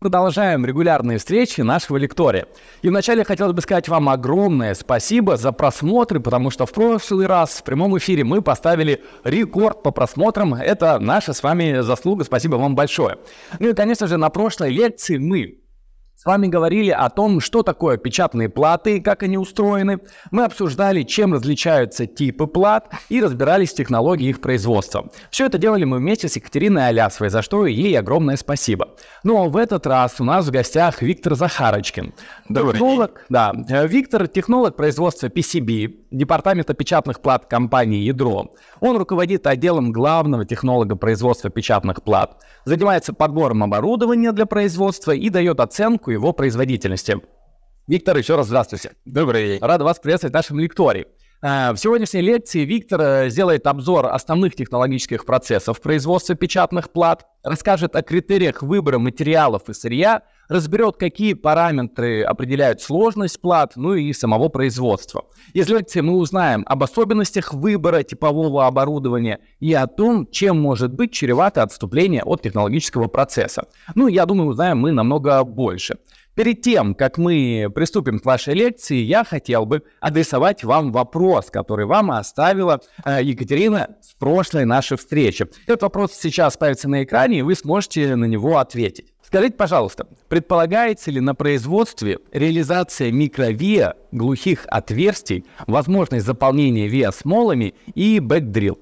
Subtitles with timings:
[0.00, 2.46] Продолжаем регулярные встречи нашего лектория.
[2.82, 7.54] И вначале хотелось бы сказать вам огромное спасибо за просмотры, потому что в прошлый раз
[7.54, 10.54] в прямом эфире мы поставили рекорд по просмотрам.
[10.54, 12.22] Это наша с вами заслуга.
[12.22, 13.18] Спасибо вам большое.
[13.58, 15.58] Ну и, конечно же, на прошлой лекции мы
[16.18, 20.00] с вами говорили о том, что такое печатные платы и как они устроены.
[20.32, 25.12] Мы обсуждали, чем различаются типы плат и разбирались в технологии их производства.
[25.30, 28.96] Все это делали мы вместе с Екатериной Алясовой, за что ей огромное спасибо.
[29.22, 32.12] Ну а в этот раз у нас в гостях Виктор Захарочкин.
[32.48, 33.64] Добрый технолог, день.
[33.68, 38.52] Да, Виктор– технолог производства PCB, департамента печатных плат компании «Ядро».
[38.80, 45.60] Он руководит отделом главного технолога производства печатных плат, занимается подбором оборудования для производства и дает
[45.60, 47.20] оценку его производительности.
[47.86, 48.92] Виктор, еще раз здравствуйте.
[49.04, 49.58] Добрый день.
[49.62, 51.06] Рад вас приветствовать в нашем лектории.
[51.40, 57.94] А, в сегодняшней лекции Виктор э, сделает обзор основных технологических процессов производства печатных плат, расскажет
[57.94, 64.48] о критериях выбора материалов и сырья, разберет, какие параметры определяют сложность плат, ну и самого
[64.48, 65.24] производства.
[65.52, 71.12] Из лекции мы узнаем об особенностях выбора типового оборудования и о том, чем может быть
[71.12, 73.68] чревато отступление от технологического процесса.
[73.94, 75.98] Ну, я думаю, узнаем мы намного больше.
[76.38, 81.84] Перед тем, как мы приступим к вашей лекции, я хотел бы адресовать вам вопрос, который
[81.84, 85.48] вам оставила э, Екатерина с прошлой нашей встречи.
[85.66, 89.12] Этот вопрос сейчас появится на экране, и вы сможете на него ответить.
[89.28, 98.20] Скажите, пожалуйста, предполагается ли на производстве реализация микровиа глухих отверстий, возможность заполнения виа смолами и
[98.20, 98.78] бэкдрил?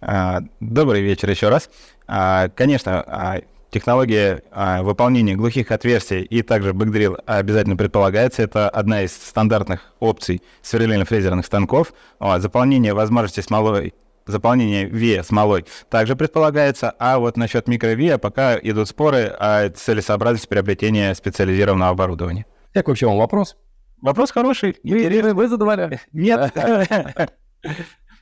[0.00, 1.68] А, добрый вечер еще раз.
[2.06, 4.42] А, конечно, а, технология
[4.80, 8.40] выполнения глухих отверстий и также бэкдрил обязательно предполагается.
[8.40, 11.92] Это одна из стандартных опций сверлильно-фрезерных станков.
[12.38, 13.92] Заполнение возможности смолой
[14.26, 21.14] заполнение ВИА смолой также предполагается, а вот насчет микровиа пока идут споры о целесообразности приобретения
[21.14, 22.46] специализированного оборудования.
[22.72, 23.56] Как вообще вам вопрос?
[24.00, 24.76] Вопрос хороший.
[24.82, 26.00] Вы, вы задавали?
[26.12, 26.52] Нет.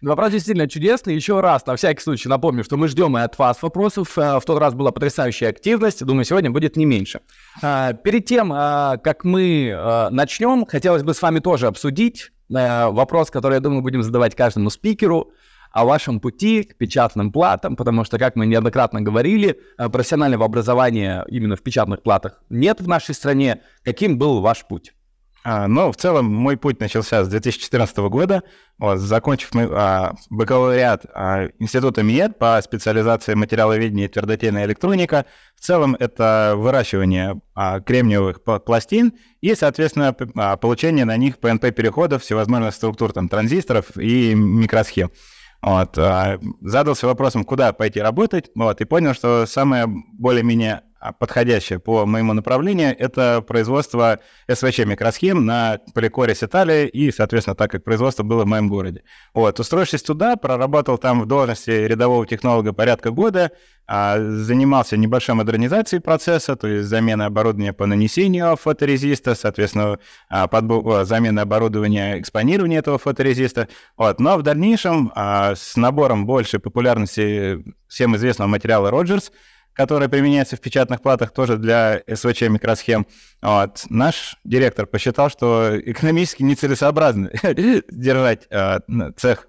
[0.03, 1.15] Вопрос действительно чудесный.
[1.15, 4.19] Еще раз, на всякий случай, напомню, что мы ждем и от вас вопросов.
[4.19, 6.05] Э, в тот раз была потрясающая активность.
[6.05, 7.21] Думаю, сегодня будет не меньше.
[7.63, 12.89] А, перед тем, а, как мы э, начнем, хотелось бы с вами тоже обсудить э,
[12.89, 15.31] вопрос, который, я думаю, будем задавать каждому спикеру
[15.73, 21.57] о вашем пути к печатным платам, потому что, как мы неоднократно говорили, профессионального образования именно
[21.57, 23.63] в печатных платах нет в нашей стране.
[23.85, 24.93] Каким был ваш путь?
[25.45, 28.45] А, но в целом мой путь начался с 2014 года,
[28.79, 35.27] вот, закончив а, бакалавриат а, Института МИЭД по специализации материаловедения и твердотельная электроника.
[35.57, 42.73] В целом это выращивание а, кремниевых пластин и, соответственно, а, получение на них ПНП-переходов, всевозможных
[42.73, 45.11] структур, там, транзисторов и микросхем.
[45.63, 50.83] Вот, а, задался вопросом, куда пойти работать, вот, и понял, что самое более-менее
[51.19, 54.21] подходящее по моему направлению, это производство
[54.51, 59.03] СВЧ микросхем на Поликорис Италии, и, соответственно, так как производство было в моем городе.
[59.35, 63.51] Вот, устроившись туда, проработал там в должности рядового технолога порядка года,
[63.87, 69.99] а, занимался небольшой модернизацией процесса, то есть замена оборудования по нанесению фоторезиста, соответственно,
[70.29, 73.69] а, подбо- замена оборудования экспонирования этого фоторезиста.
[73.97, 74.21] Вот.
[74.21, 79.33] Но в дальнейшем а, с набором большей популярности всем известного материала Роджерс,
[79.75, 83.07] которая применяется в печатных платах тоже для СВЧ микросхем.
[83.41, 83.85] Вот.
[83.89, 87.31] Наш директор посчитал, что экономически нецелесообразно
[87.91, 88.81] держать э,
[89.17, 89.47] цех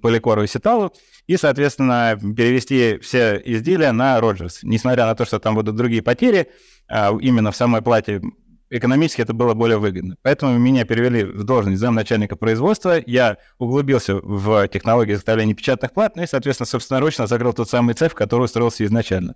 [0.00, 0.92] по ликору и сеталу
[1.28, 4.60] и, соответственно, перевести все изделия на Роджерс.
[4.62, 6.50] Несмотря на то, что там будут другие потери,
[6.88, 8.20] э, именно в самой плате
[8.76, 10.16] экономически это было более выгодно.
[10.22, 13.00] Поэтому меня перевели в должность замначальника производства.
[13.06, 18.12] Я углубился в технологии изготовления печатных плат, ну и, соответственно, собственноручно закрыл тот самый цех,
[18.12, 19.34] в который устроился изначально.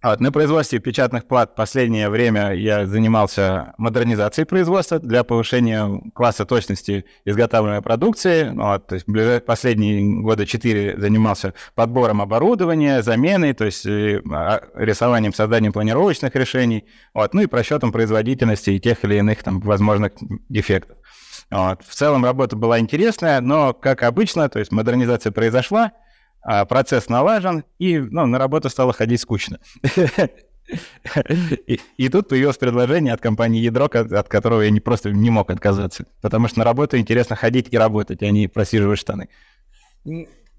[0.00, 7.04] Вот, на производстве печатных плат последнее время я занимался модернизацией производства для повышения класса точности
[7.24, 8.50] изготавливаемой продукции.
[8.50, 15.72] Вот, то есть последние года четыре занимался подбором оборудования, заменой, то есть а, рисованием, созданием
[15.72, 20.12] планировочных решений, вот, ну и просчетом производительности и тех или иных там возможных
[20.48, 20.96] дефектов.
[21.50, 21.82] Вот.
[21.84, 25.92] В целом работа была интересная, но, как обычно, то есть модернизация произошла,
[26.42, 29.58] процесс налажен, и ну, на работу стало ходить скучно.
[31.66, 35.50] И, и тут появилось предложение от компании Ядро, от которого я не, просто не мог
[35.50, 36.04] отказаться.
[36.20, 39.28] Потому что на работу интересно ходить и работать, а не просиживать штаны.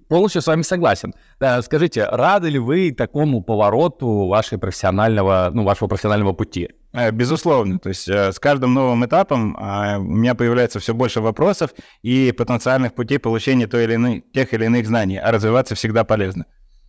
[0.10, 1.14] Полностью с вами согласен.
[1.40, 6.70] Да, скажите, рады ли вы такому повороту вашей профессионального, ну, вашего профессионального пути?
[6.92, 7.80] Э, безусловно.
[7.80, 11.72] То есть э, с каждым новым этапом а, у меня появляется все больше вопросов
[12.02, 16.46] и потенциальных путей получения той или иной, тех или иных знаний, а развиваться всегда полезно.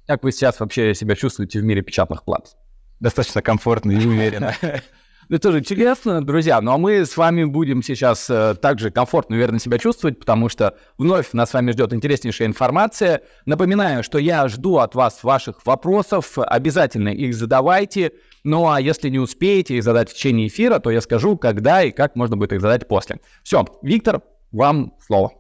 [0.06, 2.56] Как вы сейчас вообще себя чувствуете в мире печатных плат?
[3.00, 4.54] достаточно комфортно и уверенно.
[5.30, 6.60] Ну, это тоже интересно, друзья.
[6.60, 10.48] Ну, а мы с вами будем сейчас э, также комфортно и уверенно себя чувствовать, потому
[10.48, 13.22] что вновь нас с вами ждет интереснейшая информация.
[13.46, 16.36] Напоминаю, что я жду от вас ваших вопросов.
[16.36, 18.10] Обязательно их задавайте.
[18.42, 21.92] Ну, а если не успеете их задать в течение эфира, то я скажу, когда и
[21.92, 23.20] как можно будет их задать после.
[23.44, 25.39] Все, Виктор, вам слово.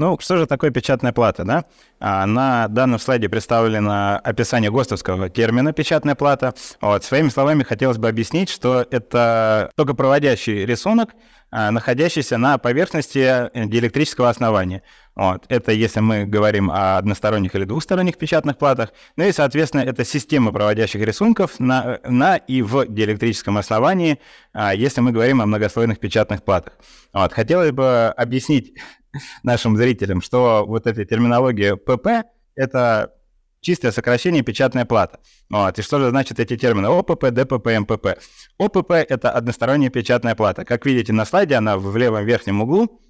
[0.00, 1.66] Ну, что же такое печатная плата, да?
[1.98, 6.54] А, на данном слайде представлено описание ГОСТовского термина «печатная плата».
[6.80, 11.10] Вот, своими словами хотелось бы объяснить, что это токопроводящий рисунок,
[11.50, 14.82] а, находящийся на поверхности диэлектрического основания.
[15.16, 15.44] Вот.
[15.50, 18.94] Это если мы говорим о односторонних или двухсторонних печатных платах.
[19.16, 24.18] Ну и, соответственно, это система проводящих рисунков на, на и в диэлектрическом основании,
[24.54, 26.78] а, если мы говорим о многослойных печатных платах.
[27.12, 27.34] Вот.
[27.34, 28.72] Хотелось бы объяснить
[29.42, 33.12] нашим зрителям, что вот эта терминология ПП— это
[33.60, 35.20] чистое сокращение печатная плата.
[35.48, 35.78] Вот.
[35.78, 38.18] И что же значит эти термины ОПП, ДПП, МПП?
[38.58, 40.64] ОПП— это односторонняя печатная плата.
[40.64, 43.00] Как видите на слайде, она в левом верхнем углу.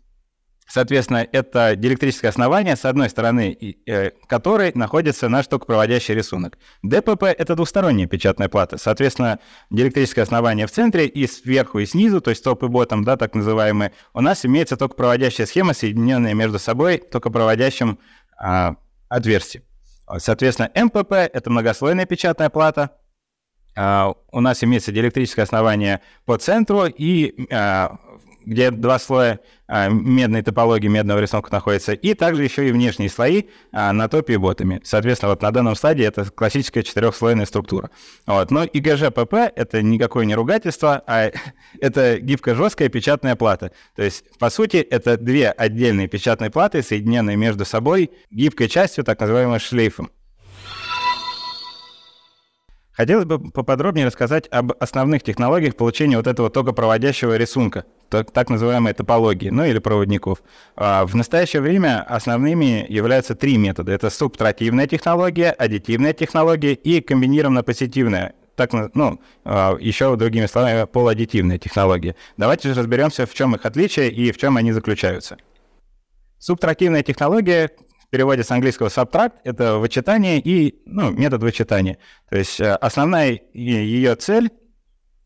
[0.70, 6.58] Соответственно, это диэлектрическое основание, с одной стороны, э, которой находится наш токопроводящий рисунок.
[6.84, 8.78] ДПП— это двусторонняя печатная плата.
[8.78, 9.40] Соответственно,
[9.70, 13.34] диэлектрическое основание в центре и сверху, и снизу, то есть топ и ботом, да, так
[13.34, 17.98] называемые, у нас имеется токопроводящая схема, соединенная между собой токопроводящим
[18.38, 18.76] а,
[19.08, 19.64] отверстием.
[20.18, 22.90] Соответственно, МПП— это многослойная печатная плата,
[23.78, 27.96] Uh, у нас имеется диэлектрическое основание по центру и uh,
[28.50, 29.38] где два слоя
[29.68, 34.34] а, медной топологии медного рисунка находятся, и также еще и внешние слои а, на топе
[34.34, 34.80] и ботами.
[34.82, 37.90] Соответственно, вот на данном стадии это классическая четырехслойная структура.
[38.26, 38.50] Вот.
[38.50, 41.30] Но ИГЖ-ПП— это никакое не ругательство, а
[41.80, 43.70] это гибко-жесткая печатная плата.
[43.94, 49.20] То есть, по сути, это две отдельные печатные платы, соединенные между собой гибкой частью, так
[49.20, 50.10] называемым шлейфом.
[53.00, 59.48] Хотелось бы поподробнее рассказать об основных технологиях получения вот этого токопроводящего рисунка, так, называемой топологии,
[59.50, 60.42] ну или проводников.
[60.76, 63.92] А, в настоящее время основными являются три метода.
[63.92, 72.14] Это субтративная технология, аддитивная технология и комбинированно-позитивная так, ну, а, еще другими словами, поладдитивная технология.
[72.36, 75.38] Давайте же разберемся, в чем их отличие и в чем они заключаются.
[76.38, 77.70] Субтративная технология
[78.10, 81.98] переводе с английского subtract— это вычитание и ну, метод вычитания.
[82.28, 84.50] То есть э, основная ее цель—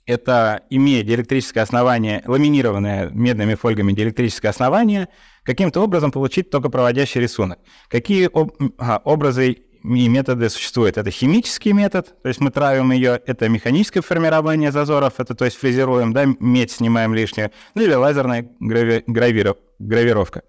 [0.06, 5.08] это, имея диэлектрическое основание, ламинированное медными фольгами диэлектрическое основание,
[5.42, 7.58] каким-то образом получить только проводящий рисунок.
[7.88, 10.98] Какие об, а, образы и методы существуют?
[10.98, 15.56] Это химический метод, то есть мы травим ее, это механическое формирование зазоров, это то есть
[15.56, 20.42] фрезеруем, да, медь снимаем лишнюю, ну или лазерная грави, гравиров, гравировка.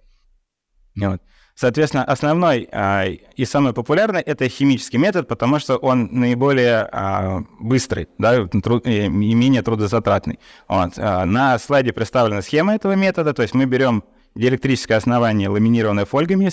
[0.97, 1.21] Вот.
[1.55, 8.09] Соответственно, основной а, и самый популярный это химический метод, потому что он наиболее а, быстрый,
[8.17, 10.37] да, труд, и менее трудозатратный.
[10.67, 10.93] Вот.
[10.97, 14.03] А, на слайде представлена схема этого метода, то есть мы берем
[14.35, 16.49] диэлектрическое основание, ламинированное фольгами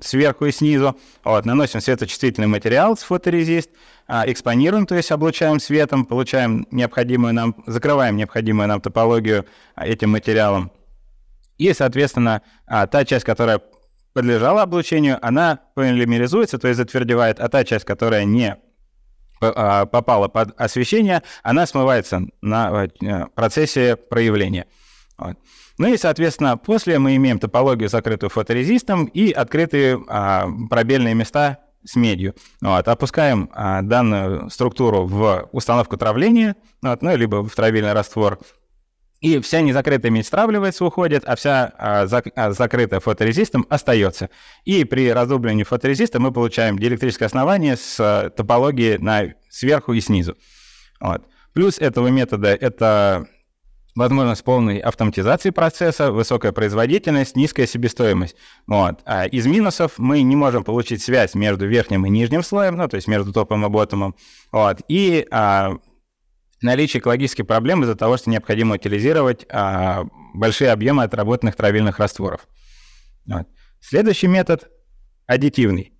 [0.00, 3.70] сверху и снизу, вот, наносим светочувствительный материал с фоторезист,
[4.08, 9.46] а, экспонируем, то есть облучаем светом, получаем необходимую нам, закрываем необходимую нам топологию
[9.76, 10.72] а, этим материалом.
[11.56, 13.60] И, соответственно, а, та часть, которая
[14.12, 18.56] подлежала облучению, она полимеризуется, то есть затвердевает, а та часть, которая не
[19.40, 24.66] а, попала под освещение, она смывается на э, процессе проявления.
[25.16, 25.36] Вот.
[25.78, 31.96] Ну и, соответственно, после мы имеем топологию, закрытую фоторезистом, и открытые а, пробельные места с
[31.96, 32.34] медью.
[32.60, 32.86] Вот.
[32.86, 38.38] Опускаем а, данную структуру в установку травления, вот, ну, либо в травильный раствор,
[39.20, 44.30] и вся незакрытая медь стравливается, уходит, а вся а, зак, а, закрытая фоторезистом остается.
[44.64, 50.36] И при раздубливании фоторезиста мы получаем диэлектрическое основание с а, топологией на сверху и снизу.
[51.00, 51.22] Вот.
[51.52, 53.26] Плюс этого метода это
[53.94, 58.36] возможность полной автоматизации процесса, высокая производительность, низкая себестоимость.
[58.66, 59.00] Вот.
[59.04, 62.96] А из минусов мы не можем получить связь между верхним и нижним слоем, ну, то
[62.96, 64.14] есть между топом и ботомом.
[64.52, 64.78] Вот.
[64.88, 65.74] И а,
[66.62, 72.46] наличие экологических проблем из-за того, что необходимо утилизировать а, большие объемы отработанных травильных растворов.
[73.26, 73.46] Вот.
[73.80, 74.68] Следующий метод–
[75.26, 75.92] аддитивный.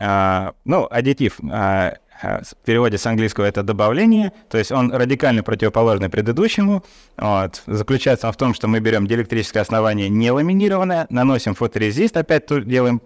[0.00, 5.42] А, ну, аддитив а, а, в переводе с английского это добавление, то есть он радикально
[5.42, 6.84] противоположный предыдущему.
[7.16, 7.62] Вот.
[7.66, 12.66] Заключается он в том, что мы берем диэлектрическое основание не ламинированное, наносим фоторезист, опять тут
[12.66, 13.00] делаем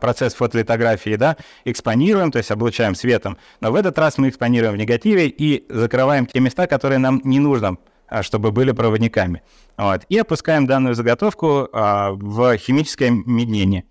[0.00, 3.38] процесс фотолитографии, да, экспонируем, то есть облучаем светом.
[3.60, 7.40] Но в этот раз мы экспонируем в негативе и закрываем те места, которые нам не
[7.40, 7.78] нужно,
[8.08, 9.42] а, чтобы были проводниками.
[9.76, 10.04] Вот.
[10.08, 13.84] И опускаем данную заготовку а, в химическое меднение.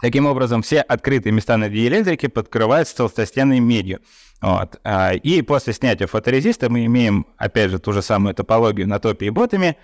[0.00, 4.00] Таким образом, все открытые места на диэлектрике подкрываются толстостенной медью.
[4.40, 4.78] Вот.
[4.84, 9.26] А, и после снятия фоторезиста мы имеем, опять же, ту же самую топологию на топе
[9.26, 9.76] и ботами,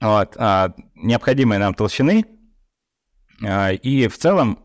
[0.00, 2.24] вот, а, необходимой нам толщины.
[3.44, 4.58] А, и в целом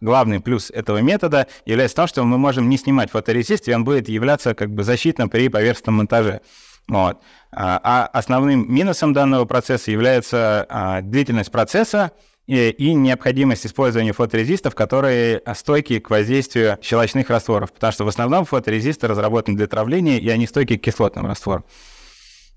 [0.00, 3.84] главный плюс этого метода является в том, что мы можем не снимать фоторезист, и он
[3.84, 6.40] будет являться как бы защитным при поверхностном монтаже.
[6.88, 7.20] Вот.
[7.52, 12.12] А основным минусом данного процесса является длительность процесса,
[12.46, 19.06] и необходимость использования фоторезистов, которые стойки к воздействию щелочных растворов, потому что в основном фоторезисты
[19.06, 21.64] разработаны для травления, и они стойки к кислотным растворам.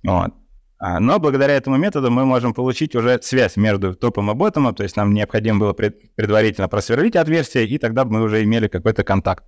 [0.04, 0.34] Вот.
[0.86, 4.84] А, но благодаря этому методу мы можем получить уже связь между топом и ботомом, то
[4.84, 9.46] есть нам необходимо было предварительно просверлить отверстие, и тогда мы уже имели какой-то контакт.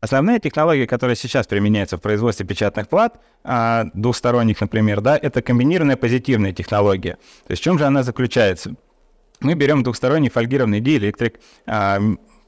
[0.00, 5.96] Основная технология, которая сейчас применяется в производстве печатных плат, а, двухсторонних, например, да, это комбинированная
[5.96, 7.14] позитивная технология.
[7.48, 8.76] То есть в чем же она заключается?
[9.40, 11.98] Мы берем двухсторонний фольгированный диэлектрик, а,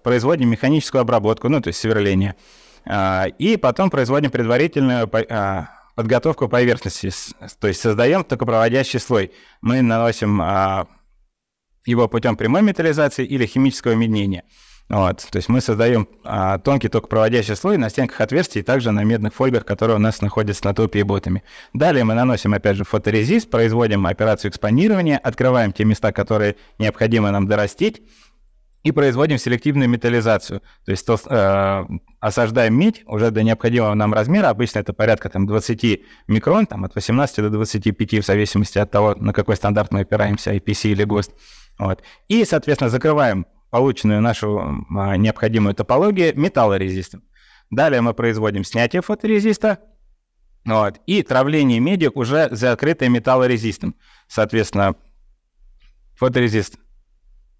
[0.04, 2.37] производим механическую обработку, ну, то есть сверление,
[2.86, 5.08] и потом производим предварительную
[5.94, 7.10] подготовку поверхности,
[7.60, 9.32] то есть создаем токопроводящий слой.
[9.60, 10.40] Мы наносим
[11.86, 14.44] его путем прямой металлизации или химического меднения.
[14.88, 19.04] Вот, то есть мы создаем а, тонкий токопроводящий слой на стенках отверстий и также на
[19.04, 21.44] медных фольгах, которые у нас находятся на топе и ботами.
[21.72, 27.46] Далее мы наносим, опять же, фоторезист, производим операцию экспонирования, открываем те места, которые необходимо нам
[27.46, 28.02] дорастить,
[28.82, 30.60] и производим селективную металлизацию.
[30.84, 31.84] То есть то, э,
[32.20, 36.94] осаждаем медь уже до необходимого нам размера, обычно это порядка там, 20 микрон, там, от
[36.94, 41.32] 18 до 25, в зависимости от того, на какой стандарт мы опираемся, IPC или ГОСТ.
[41.78, 42.02] Вот.
[42.28, 47.22] И, соответственно, закрываем полученную нашу а, необходимую топологию металлорезистом.
[47.70, 49.78] Далее мы производим снятие фоторезиста
[50.64, 53.96] вот, и травление меди уже закрытой металлорезистом.
[54.28, 54.94] Соответственно,
[56.14, 56.78] фоторезист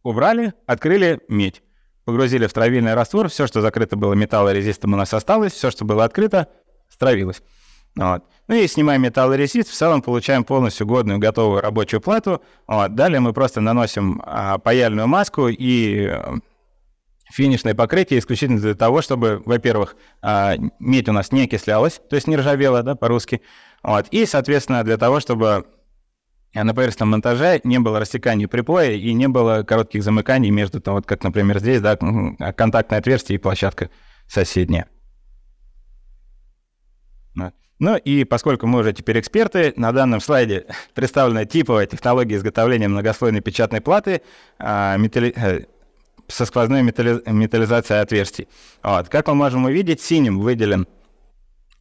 [0.03, 1.63] убрали, открыли медь.
[2.05, 6.05] Погрузили в травильный раствор, все, что закрыто было металлорезистом, у нас осталось, все, что было
[6.05, 6.49] открыто,
[6.89, 7.43] стравилось.
[7.95, 8.25] Вот.
[8.49, 12.43] Ну и снимаем металлорезист, в целом получаем полностью годную готовую рабочую плату.
[12.67, 12.95] Вот.
[12.95, 16.39] Далее мы просто наносим а, паяльную маску и а,
[17.31, 22.27] финишное покрытие исключительно для того, чтобы, во-первых, а, медь у нас не окислялась, то есть
[22.27, 23.43] не ржавела, да, по-русски.
[23.83, 24.09] Вот.
[24.09, 25.67] И, соответственно, для того, чтобы
[26.55, 31.07] на поверхностном монтаже не было рассекания припоя и не было коротких замыканий между, там, вот
[31.07, 33.91] как, например, здесь, да, контактное отверстие и площадка
[34.27, 34.87] соседняя.
[37.83, 43.41] Ну и поскольку мы уже теперь эксперты, на данном слайде представлена типовая технология изготовления многослойной
[43.41, 44.23] печатной платы
[44.61, 45.35] а, металли...
[45.35, 45.65] Э,
[46.29, 47.21] со сквозной металли...
[47.27, 48.47] металлизацией отверстий.
[48.85, 49.09] Вот.
[49.09, 50.87] Как мы можем увидеть, синим выделен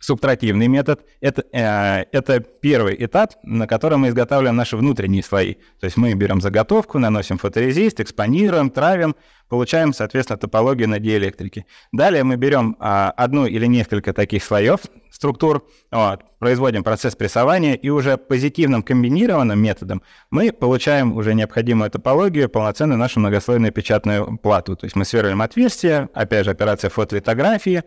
[0.02, 1.06] субтративный метод.
[1.22, 5.54] Это, э, это первый этап, на котором мы изготавливаем наши внутренние слои.
[5.80, 9.16] То есть мы берем заготовку, наносим фоторезист, экспонируем, травим,
[9.48, 11.66] получаем, соответственно, топологию на диэлектрике.
[11.92, 14.80] Далее мы берем а, одну или несколько таких слоев,
[15.12, 22.50] структур, вот, производим процесс прессования, и уже позитивным комбинированным методом мы получаем уже необходимую топологию,
[22.50, 24.76] полноценную нашу многослойную печатную плату.
[24.76, 27.84] То есть мы сверлим отверстие, опять же, операция фотолитографии,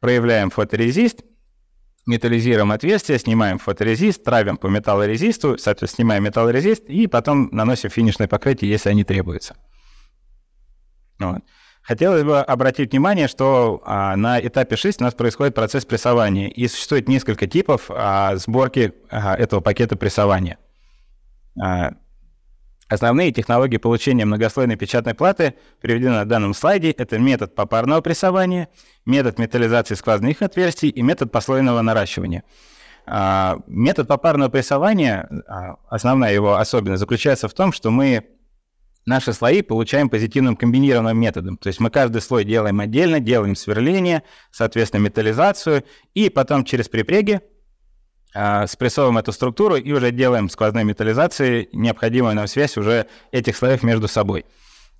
[0.00, 1.22] проявляем фоторезист,
[2.06, 8.70] металлизируем отверстие, снимаем фоторезист, травим по металлорезисту, соответственно, снимаем металлорезист и потом наносим финишное покрытие,
[8.70, 9.56] если они требуются.
[11.18, 11.42] Вот.
[11.82, 16.66] Хотелось бы обратить внимание, что а, на этапе 6 у нас происходит процесс прессования, и
[16.66, 20.58] существует несколько типов а, сборки а, этого пакета прессования.
[21.60, 21.92] А,
[22.88, 26.90] основные технологии получения многослойной печатной платы приведены на данном слайде.
[26.90, 28.68] Это метод попарного прессования,
[29.04, 32.44] метод металлизации сквозных отверстий и метод послойного наращивания.
[33.06, 38.26] А, метод попарного прессования, а, основная его особенность заключается в том, что мы
[39.04, 41.56] наши слои получаем позитивным комбинированным методом.
[41.56, 47.40] То есть мы каждый слой делаем отдельно, делаем сверление, соответственно, металлизацию, и потом через припреги
[48.66, 54.08] спрессовываем эту структуру и уже делаем сквозной металлизации необходимую нам связь уже этих слоев между
[54.08, 54.44] собой.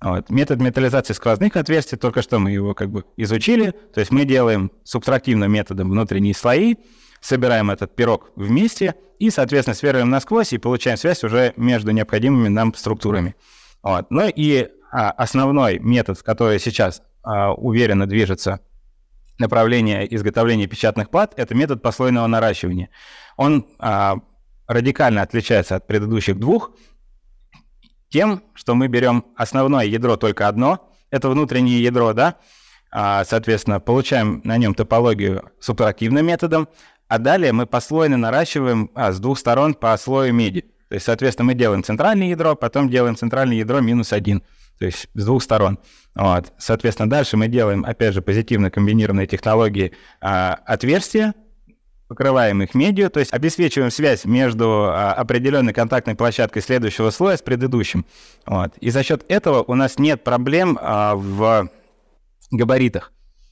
[0.01, 0.29] Вот.
[0.29, 4.71] Метод металлизации сквозных отверстий, только что мы его как бы изучили, то есть мы делаем
[4.83, 6.75] субтрактивным методом внутренние слои,
[7.19, 12.73] собираем этот пирог вместе и, соответственно, сверлим насквозь и получаем связь уже между необходимыми нам
[12.75, 13.35] структурами.
[13.81, 14.11] Вот.
[14.11, 18.59] Ну и а, основной метод, который сейчас а, уверенно движется
[19.39, 22.89] направление изготовления печатных плат, это метод послойного наращивания.
[23.35, 24.17] Он а,
[24.67, 26.71] радикально отличается от предыдущих двух
[28.09, 32.35] тем, что мы берем основное ядро только одно, это внутреннее ядро, да,
[32.91, 36.69] а, соответственно, получаем на нем топологию субтрактивным методом,
[37.07, 40.61] а далее мы послойно наращиваем а, с двух сторон по слою меди.
[40.89, 44.41] То есть, соответственно, мы делаем центральное ядро, потом делаем центральное ядро минус один,
[44.79, 45.79] то есть с двух сторон.
[46.15, 46.53] Вот.
[46.57, 51.33] Соответственно, дальше мы делаем, опять же, позитивно комбинированные технологии а, отверстия,
[52.07, 57.41] покрываем их медью, то есть обеспечиваем связь между а, определенной контактной площадкой следующего слоя с
[57.41, 58.05] предыдущим.
[58.45, 58.77] Вот.
[58.77, 61.69] И за счет этого у нас нет проблем а, в
[62.51, 63.11] габаритах.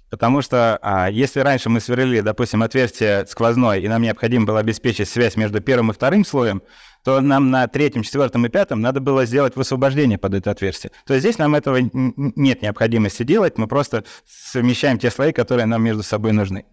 [0.09, 5.09] Потому что а, если раньше мы сверлили, допустим, отверстие сквозное, и нам необходимо было обеспечить
[5.09, 6.61] связь между первым и вторым слоем,
[7.05, 10.91] то нам на третьем, четвертом и пятом надо было сделать высвобождение под это отверстие.
[11.05, 15.83] То есть здесь нам этого нет необходимости делать, мы просто совмещаем те слои, которые нам
[15.83, 16.65] между собой нужны.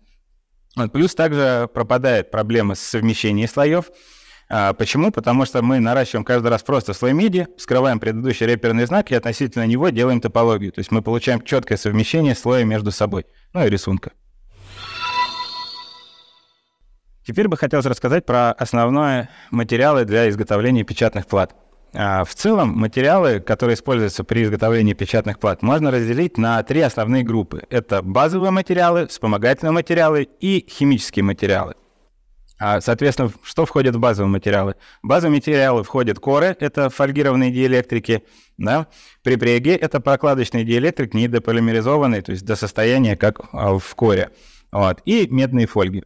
[0.74, 3.90] Вот, плюс также пропадает проблема с совмещением слоев.
[4.48, 5.12] А, почему?
[5.12, 9.66] Потому что мы наращиваем каждый раз просто слой MIDI, скрываем предыдущий реперный знак и относительно
[9.66, 10.72] него делаем топологию.
[10.72, 14.12] То есть мы получаем четкое совмещение слоя между собой, ну и рисунка.
[17.26, 21.54] Теперь бы хотелось рассказать про основные материалы для изготовления печатных плат.
[21.94, 27.22] А, в целом материалы, которые используются при изготовлении печатных плат, можно разделить на три основные
[27.22, 27.64] группы.
[27.70, 31.74] Это базовые материалы, вспомогательные материалы и химические материалы.
[32.58, 34.76] А, соответственно, что входит в базовые материалы?
[35.02, 38.22] Базовые материалы входят коры, это фольгированные диэлектрики,
[38.56, 38.86] да?
[39.22, 44.30] припряги, это прокладочный диэлектрик, недополимеризованный, то есть до состояния, как а, в коре,
[44.70, 46.04] вот, и медные фольги.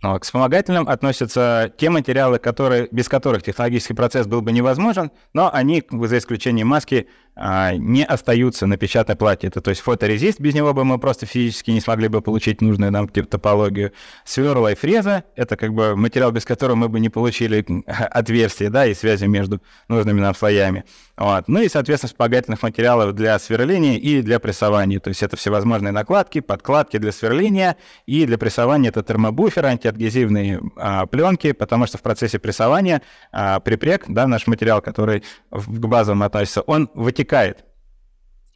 [0.00, 5.84] К вспомогательным относятся те материалы, которые, без которых технологический процесс был бы невозможен, но они,
[5.90, 7.06] за исключением маски,
[7.40, 9.46] не остаются на печатной плате.
[9.46, 12.92] Это то есть фоторезист, без него бы мы просто физически не смогли бы получить нужную
[12.92, 13.92] нам топологию.
[14.24, 18.86] Сверла и фреза— это как бы материал, без которого мы бы не получили отверстия, да,
[18.86, 20.84] и связи между нужными нам слоями.
[21.16, 21.48] Вот.
[21.48, 25.00] Ну и, соответственно, вспомогательных материалов для сверления и для прессования.
[25.00, 31.06] То есть это всевозможные накладки, подкладки для сверления, и для прессования это термобуферы, антиадгезивные а,
[31.06, 33.00] пленки, потому что в процессе прессования
[33.32, 37.64] а, припрек, да, наш материал, который к базовым относится, он вытекает вытекает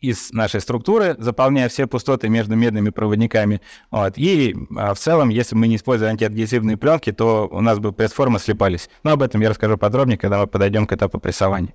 [0.01, 3.63] из нашей структуры, заполняя все пустоты между медными проводниками.
[3.91, 4.19] Вот.
[4.19, 8.39] И а, в целом, если мы не используем антиадгезивные пленки, то у нас бы пресс-формы
[8.39, 8.91] слепались.
[9.03, 11.73] Но об этом я расскажу подробнее, когда мы подойдем к этапу прессования.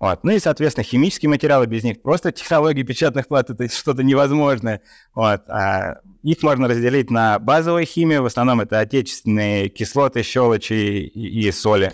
[0.00, 0.24] Вот.
[0.24, 2.02] Ну и, соответственно, химические материалы без них.
[2.02, 4.80] Просто технологии печатных плат— это что-то невозможное.
[5.14, 5.42] Вот.
[5.48, 8.22] А их можно разделить на базовую химию.
[8.22, 11.92] В основном это отечественные кислоты, щелочи и, и соли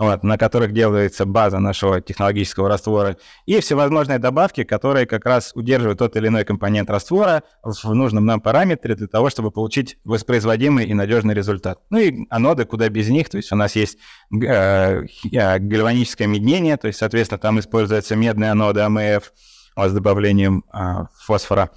[0.00, 5.98] вот, на которых делается база нашего технологического раствора, и всевозможные добавки, которые как раз удерживают
[5.98, 10.94] тот или иной компонент раствора в нужном нам параметре для того, чтобы получить воспроизводимый и
[10.94, 11.80] надежный результат.
[11.90, 13.98] Ну и аноды, куда без них, то есть у нас есть
[14.32, 19.32] э, э гальваническое меднение, то есть, соответственно, там используются медные аноды АМФ
[19.76, 21.70] с добавлением э, фосфора.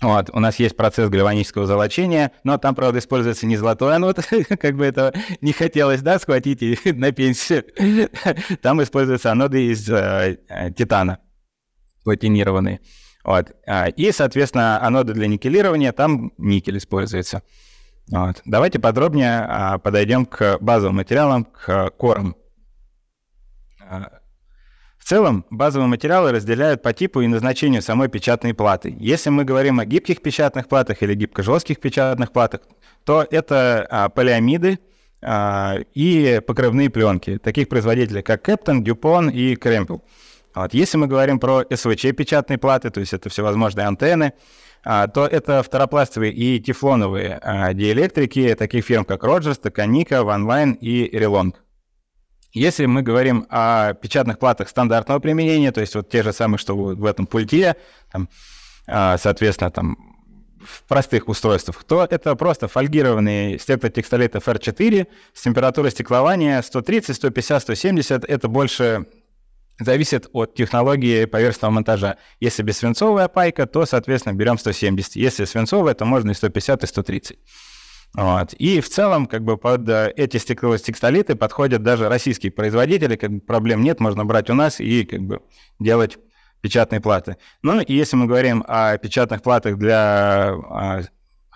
[0.00, 4.18] Вот, у нас есть процесс гальванического золочения, но там, правда, используется не золотой анод,
[4.60, 7.64] как бы это не хотелось, да, схватить и на пенсию.
[8.62, 11.20] Там используются аноды из э, э, титана,
[12.04, 12.80] платинированные.
[13.24, 13.52] Вот.
[13.66, 17.42] А, и, соответственно, аноды для никелирования, там никель используется.
[18.10, 18.42] Вот.
[18.44, 22.36] Давайте подробнее а, подойдем к базовым материалам, к корам.
[25.04, 28.96] В целом, базовые материалы разделяют по типу и назначению самой печатной платы.
[28.98, 32.62] Если мы говорим о гибких печатных платах или гибко-жестких печатных платах,
[33.04, 34.78] то это а, полиамиды
[35.20, 40.02] а, и покрывные пленки, таких производителей, как Кэптон, Дюпон и Кремпел.
[40.54, 40.72] Вот.
[40.72, 44.32] Если мы говорим про СВЧ печатные платы, то есть это всевозможные антенны,
[44.84, 51.14] а, то это второпластовые и тефлоновые а, диэлектрики таких фирм, как Роджерс, Токаника, OneLine и
[51.14, 51.63] Релонг.
[52.54, 56.76] Если мы говорим о печатных платах стандартного применения, то есть вот те же самые, что
[56.76, 57.74] в этом пульте,
[58.12, 58.28] там,
[58.86, 59.96] а, соответственно, там
[60.64, 68.24] в простых устройствах, то это просто фольгированные стеклотекстолит FR4 с температурой стеклования 130, 150, 170.
[68.24, 69.06] Это больше
[69.80, 72.18] зависит от технологии поверхностного монтажа.
[72.38, 75.16] Если бессвинцовая пайка, то, соответственно, берем 170.
[75.16, 77.38] Если свинцовая, то можно и 150, и 130.
[78.14, 78.52] Вот.
[78.54, 83.40] И в целом, как бы под э, эти стеклостекстолиты подходят даже российские производители, как бы
[83.40, 85.42] проблем нет, можно брать у нас и как бы
[85.80, 86.18] делать
[86.60, 87.36] печатные платы.
[87.62, 91.02] Ну и если мы говорим о печатных платах для а,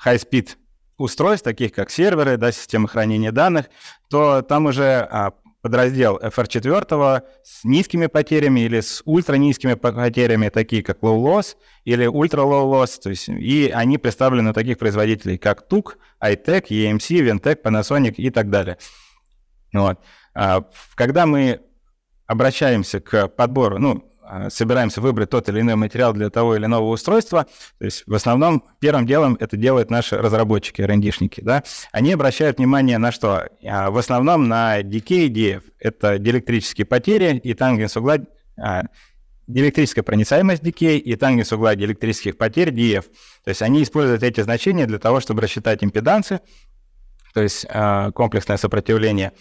[0.05, 0.57] high-speed
[0.99, 3.67] устройств, таких как серверы, да, системы хранения данных,
[4.11, 5.33] то там уже а,
[5.69, 12.43] подраздел FR4 с низкими потерями или с ультранизкими потерями, такие как low loss или ultra
[12.43, 17.63] low loss, то есть, и они представлены у таких производителей, как TUC, iTech, EMC, Ventec,
[17.63, 18.79] Panasonic и так далее.
[19.75, 20.01] Вот.
[20.35, 21.61] А, когда мы
[22.27, 24.11] обращаемся к подбору, ну,
[24.51, 27.47] собираемся выбрать тот или иной материал для того или иного устройства,
[27.79, 32.99] то есть в основном первым делом это делают наши разработчики, рендишники, да, они обращают внимание
[32.99, 33.49] на что?
[33.65, 38.19] А, в основном на decay DF, это диэлектрические потери и тангенс угла,
[38.59, 38.83] а,
[39.47, 43.05] диэлектрическая проницаемость decay и тангенс угла диэлектрических потерь DF.
[43.45, 46.41] То есть они используют эти значения для того, чтобы рассчитать импедансы,
[47.35, 47.67] то есть
[48.15, 49.33] комплексное сопротивление,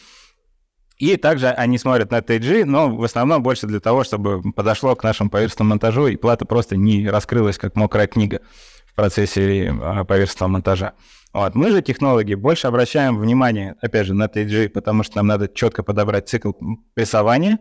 [0.98, 5.04] и также они смотрят на TG, но в основном больше для того, чтобы подошло к
[5.04, 8.42] нашему поверхностному монтажу, и плата просто не раскрылась, как мокрая книга
[8.88, 10.94] в процессе а, поверхностного монтажа.
[11.34, 11.54] Вот.
[11.54, 15.84] Мы же, технологи, больше обращаем внимание, опять же, на TG, потому что нам надо четко
[15.84, 16.54] подобрать цикл
[16.96, 17.60] прессования.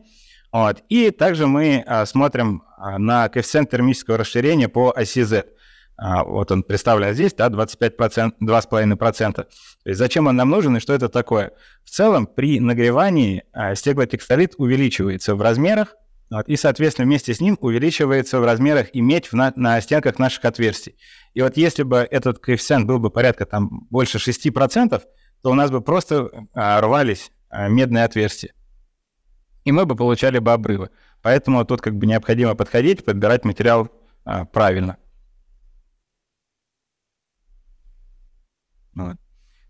[0.51, 0.83] Вот.
[0.89, 5.45] И также мы а, смотрим а, на коэффициент термического расширения по оси Z.
[5.99, 9.33] А, вот он представлен здесь, да, 25%, 2,5%.
[9.33, 9.47] То
[9.85, 11.53] есть зачем он нам нужен и что это такое?
[11.85, 15.97] В целом при нагревании а, стеклотекстолит увеличивается в размерах,
[16.29, 20.45] вот, и, соответственно, вместе с ним увеличивается в размерах и медь на, на стенках наших
[20.45, 20.97] отверстий.
[21.35, 25.03] И вот если бы этот коэффициент был бы порядка там больше 6%,
[25.43, 28.53] то у нас бы просто а, рвались а, медные отверстия.
[29.65, 30.91] И мы бы получали бы обрывы.
[31.23, 33.89] Поэтому тут как бы необходимо подходить, подбирать материал
[34.25, 34.99] а, правильно.
[38.97, 39.17] Вот.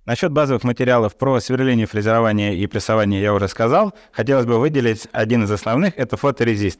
[0.06, 3.92] Насчет базовых материалов про сверление, фрезерование и прессование я уже сказал.
[4.12, 6.78] Хотелось бы выделить один из основных– это фоторезист.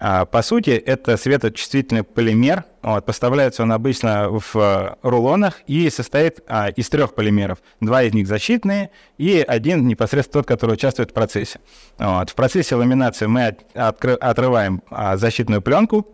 [0.00, 2.64] А, по сути, это светочувствительный полимер.
[2.82, 7.58] Вот, поставляется он обычно в э, рулонах и состоит а, из трех полимеров.
[7.80, 11.60] Два из них защитные и один непосредственно тот, который участвует в процессе.
[11.96, 12.30] Вот.
[12.30, 16.12] В процессе ламинации мы от, откры, отрываем а, защитную пленку,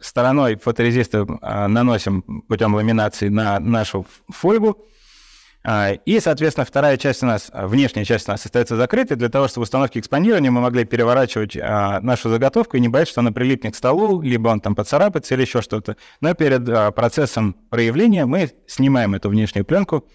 [0.00, 4.84] стороной фоторезиста а, наносим путем ламинации на нашу фольгу.
[5.62, 9.48] А, и, соответственно, вторая часть у нас, внешняя часть у нас остается закрытой для того,
[9.48, 13.74] чтобы в установке экспонирования мы могли переворачивать нашу заготовку и не бояться, что она прилипнет
[13.74, 15.96] к столу, либо он там поцарапается или еще что-то.
[16.20, 20.06] Но перед процессом проявления мы снимаем эту внешнюю пленку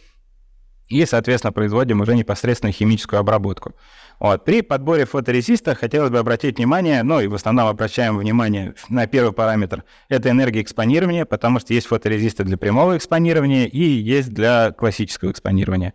[0.87, 3.73] и, соответственно, производим уже непосредственно химическую обработку.
[4.19, 4.45] Вот.
[4.45, 9.33] При подборе фоторезиста хотелось бы обратить внимание, ну и в основном обращаем внимание на первый
[9.33, 15.31] параметр, это энергия экспонирования, потому что есть фоторезисты для прямого экспонирования и есть для классического
[15.31, 15.93] экспонирования.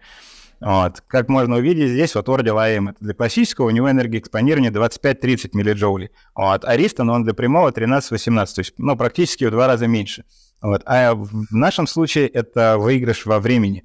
[0.60, 1.00] Вот.
[1.06, 5.50] Как можно увидеть, здесь вот Ordi AM, это для классического, у него энергия экспонирования 25-30
[5.54, 6.10] миллиджоулей.
[6.34, 6.64] Вот.
[6.64, 10.24] А Ристон, он для прямого 13-18, то есть ну, практически в два раза меньше.
[10.60, 10.82] Вот.
[10.84, 13.84] А в нашем случае это выигрыш во времени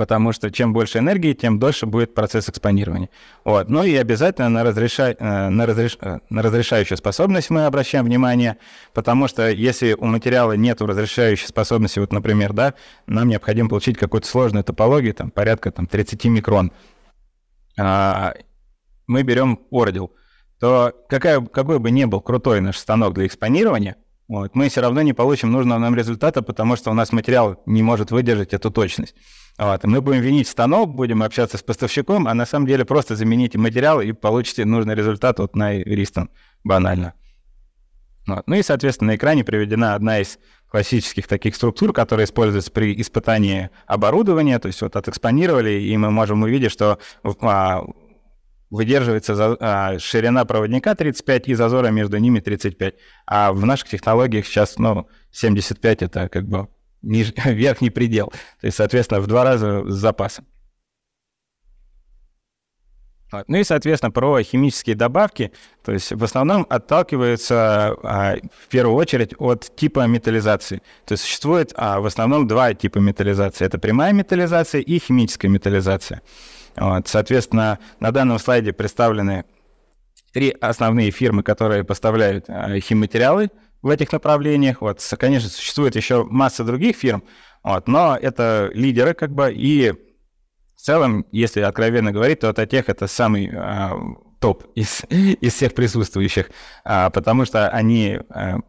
[0.00, 3.10] потому что чем больше энергии, тем дольше будет процесс экспонирования.
[3.44, 3.68] Вот.
[3.68, 5.14] Ну и обязательно на, разреша...
[5.18, 5.98] Э, на, разреш...
[6.00, 8.56] Э, на разрешающую способность мы обращаем внимание,
[8.94, 12.72] потому что если у материала нет разрешающей способности, вот, например, да,
[13.06, 16.72] нам необходимо получить какую-то сложную топологию, там, порядка там, 30 микрон,
[17.78, 18.32] а,
[19.06, 20.14] мы берем ордил,
[20.60, 23.96] то какая, какой бы ни был крутой наш станок для экспонирования,
[24.30, 27.82] вот, мы все равно не получим нужного нам результата, потому что у нас материал не
[27.82, 29.14] может выдержать эту точность.
[29.60, 33.58] Вот, мы будем винить станок, будем общаться с поставщиком, а на самом деле просто замените
[33.58, 36.30] материал и получите нужный результат вот на Ристон,
[36.64, 37.12] банально.
[38.26, 38.44] Вот.
[38.46, 43.68] Ну и, соответственно, на экране приведена одна из классических таких структур, которые используются при испытании
[43.86, 46.98] оборудования, то есть вот отэкспонировали, и мы можем увидеть, что
[47.42, 47.82] а,
[48.70, 52.94] выдерживается за, а, ширина проводника 35 и зазора между ними 35.
[53.26, 56.68] А в наших технологиях сейчас, ну, 75 это как бы
[57.02, 57.32] ниж...
[57.44, 58.32] верхний предел.
[58.60, 60.46] То есть, соответственно, в два раза с запасом.
[63.32, 63.44] Вот.
[63.48, 65.52] Ну и, соответственно, про химические добавки,
[65.84, 70.82] то есть в основном отталкиваются а, в первую очередь от типа металлизации.
[71.04, 73.64] То есть существует а, в основном два типа металлизации.
[73.64, 76.22] Это прямая металлизация и химическая металлизация.
[76.76, 77.06] Вот.
[77.06, 79.44] Соответственно, на данном слайде представлены
[80.32, 83.50] три основные фирмы, которые поставляют а, химматериалы
[83.82, 84.80] в этих направлениях.
[84.80, 87.22] Вот, конечно, существует еще масса других фирм,
[87.62, 89.92] вот, но это лидеры как бы, и
[90.76, 93.92] в целом, если откровенно говорить, то Атотех— это самый а,
[94.40, 96.50] топ из, из всех присутствующих,
[96.84, 98.60] а, потому что они а,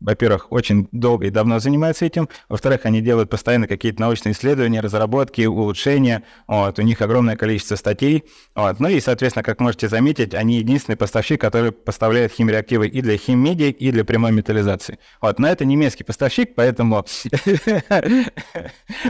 [0.00, 5.42] во-первых, очень долго и давно занимаются этим, во-вторых, они делают постоянно какие-то научные исследования, разработки,
[5.42, 10.56] улучшения, вот, у них огромное количество статей, вот, ну и, соответственно, как можете заметить, они
[10.58, 14.98] единственный поставщик, который поставляет химреактивы и для химмедии, и для прямой металлизации.
[15.20, 17.04] Вот, но это немецкий поставщик, поэтому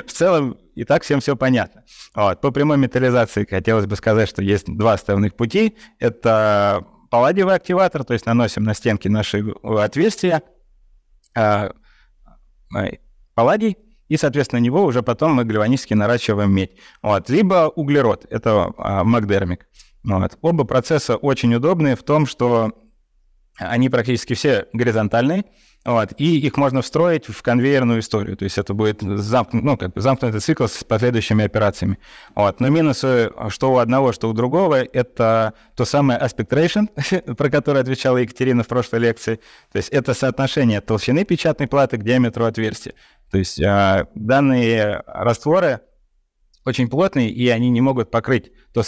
[0.06, 1.84] в целом и так всем все понятно.
[2.14, 5.76] Вот, по прямой металлизации хотелось бы сказать, что есть два основных пути.
[5.98, 10.42] Это палладиевый активатор, то есть наносим на стенки наши отверстия,
[11.34, 11.72] а,
[13.34, 13.76] палладий,
[14.08, 16.72] и, соответственно, него уже потом мы гальванически наращиваем медь.
[17.00, 17.30] Вот.
[17.30, 19.68] Либо углерод, это а, макдермик.
[20.02, 20.36] Вот.
[20.42, 22.72] Оба процесса очень удобные в том, что
[23.60, 25.44] они практически все горизонтальные,
[25.84, 28.36] вот, и их можно встроить в конвейерную историю.
[28.36, 31.98] То есть это будет замкнут, ну, как бы замкнутый цикл с последующими операциями.
[32.34, 32.60] Вот.
[32.60, 37.80] Но минусы, что у одного, что у другого, это то самое aspect ratio, про которое
[37.80, 39.40] отвечала Екатерина в прошлой лекции.
[39.72, 42.92] То есть это соотношение толщины печатной платы к диаметру отверстия.
[43.30, 45.80] То есть а, данные растворы
[46.66, 48.82] очень плотные, и они не могут покрыть то,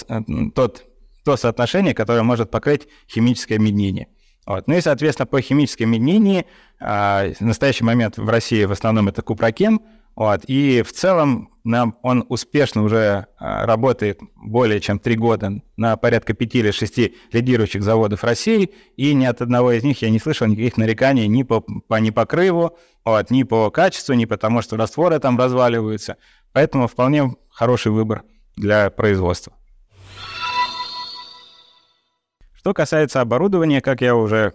[0.54, 0.85] тот,
[1.24, 4.08] то соотношение, которое может покрыть химическое меднение.
[4.46, 4.66] Вот.
[4.66, 6.46] Ну и, соответственно, по химической меднении
[6.81, 9.81] а, в настоящий момент в России в основном это купрокен,
[10.14, 15.96] вот, и в целом нам он успешно уже а, работает более чем три года на
[15.96, 20.18] порядка пяти или шести лидирующих заводов России, и ни от одного из них я не
[20.18, 25.18] слышал никаких нареканий ни по, по непокрыву, вот, ни по качеству, ни потому что растворы
[25.18, 26.16] там разваливаются.
[26.52, 28.24] Поэтому вполне хороший выбор
[28.57, 29.55] для производства.
[32.62, 34.55] Что касается оборудования, как я уже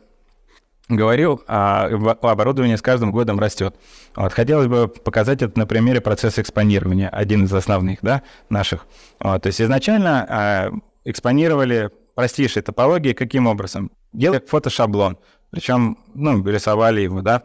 [0.87, 1.87] говорил, а,
[2.21, 3.75] оборудование с каждым годом растет.
[4.15, 8.87] Вот, хотелось бы показать это на примере процесса экспонирования, один из основных да, наших.
[9.19, 10.71] Вот, то есть изначально а,
[11.03, 13.91] экспонировали простейшие топологии каким образом?
[14.13, 15.17] Делали фотошаблон,
[15.49, 17.43] причем ну, рисовали его, да,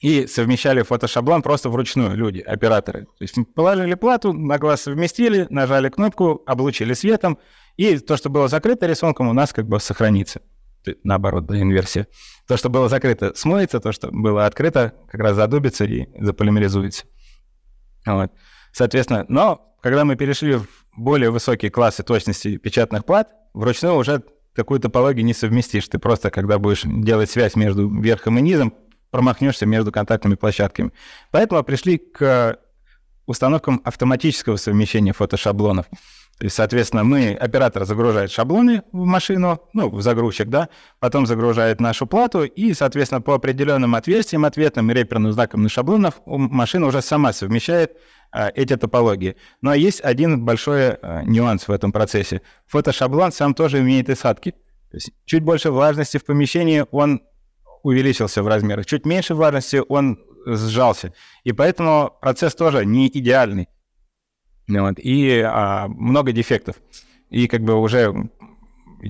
[0.00, 3.04] и совмещали фотошаблон просто вручную люди, операторы.
[3.04, 7.38] То есть положили плату, на глаз совместили, нажали кнопку, облучили светом,
[7.76, 10.40] и то, что было закрыто рисунком, у нас как бы сохранится.
[11.02, 12.06] Наоборот, да, инверсия.
[12.46, 17.06] То, что было закрыто, смоется, то, что было открыто, как раз задубится и заполимеризуется.
[18.06, 18.30] Вот.
[18.72, 24.22] Соответственно, но когда мы перешли в более высокие классы точности печатных плат, вручную уже
[24.56, 25.86] такую топологию не совместишь.
[25.88, 28.74] Ты просто, когда будешь делать связь между верхом и низом,
[29.10, 30.92] промахнешься между контактными площадками.
[31.30, 32.58] Поэтому пришли к
[33.26, 35.86] установкам автоматического совмещения фотошаблонов.
[36.38, 40.68] То есть, соответственно, мы, оператор загружает шаблоны в машину, ну, в загрузчик, да,
[41.00, 46.86] потом загружает нашу плату, и, соответственно, по определенным отверстиям, ответным реперным знакам на шаблонах машина
[46.86, 47.96] уже сама совмещает
[48.32, 49.36] а, эти топологии.
[49.62, 52.42] Но есть один большой а, нюанс в этом процессе.
[52.66, 54.50] Фотошаблон сам тоже имеет осадки.
[54.90, 57.22] То есть чуть больше влажности в помещении, он
[57.82, 61.14] увеличился в размерах, чуть меньше влажности, он сжался.
[61.44, 63.68] И поэтому процесс тоже не идеальный.
[64.68, 66.76] Вот, и а, много дефектов.
[67.30, 68.30] И как бы уже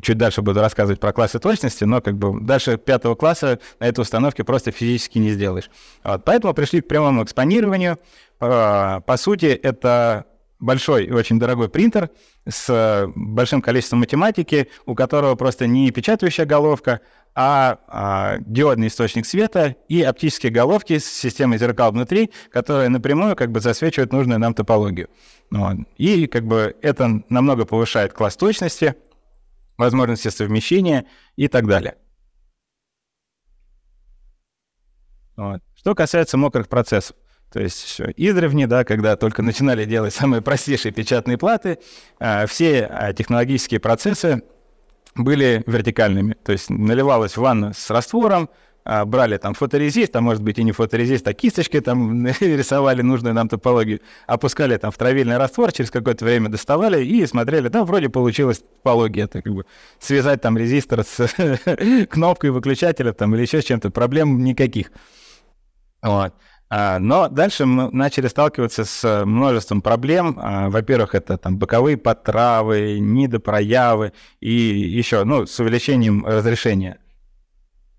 [0.03, 4.01] чуть дальше буду рассказывать про классы точности, но как бы дальше пятого класса на этой
[4.01, 5.71] установке просто физически не сделаешь.
[6.05, 7.99] Вот, поэтому пришли к прямому экспонированию.
[8.39, 10.27] По, по сути, это
[10.59, 12.11] большой и очень дорогой принтер
[12.49, 17.01] с большим количеством математики, у которого просто не печатающая головка,
[17.35, 23.51] а, а диодный источник света и оптические головки с системой зеркал внутри, которые напрямую как
[23.51, 25.09] бы засвечивают нужную нам топологию.
[25.51, 25.77] Вот.
[25.99, 28.95] И как бы это намного повышает класс точности,
[29.77, 31.97] возможности совмещения и так далее.
[35.37, 35.61] Вот.
[35.75, 37.17] Что касается мокрых процессов,
[37.53, 41.79] то есть все издревне, да, когда только начинали делать самые простейшие печатные платы,
[42.19, 44.43] а, все а, технологические процессы
[45.15, 46.37] были вертикальными.
[46.45, 48.51] То есть наливалась ванна с раствором,
[48.85, 53.35] а, брали там фоторезист, а может быть и не фоторезист, а кисточкой там рисовали нужную
[53.35, 58.09] нам топологию, опускали там в травильный раствор, через какое-то время доставали и смотрели, да, вроде
[58.09, 59.67] получилась топология, это как бы
[59.99, 61.27] связать там резистор с
[62.11, 64.93] кнопкой выключателя там или еще с чем-то, проблем никаких.
[66.03, 66.35] Вот.
[66.69, 70.37] А, но дальше мы начали сталкиваться с множеством проблем.
[70.41, 76.99] А, во-первых, это там боковые подтравы, недопроявы и еще, ну, с увеличением разрешения.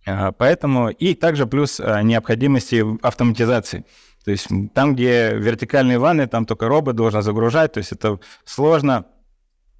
[0.05, 3.85] А, поэтому и также плюс необходимости автоматизации.
[4.25, 9.05] То есть там, где вертикальные ванны, там только робот должен загружать, то есть это сложно,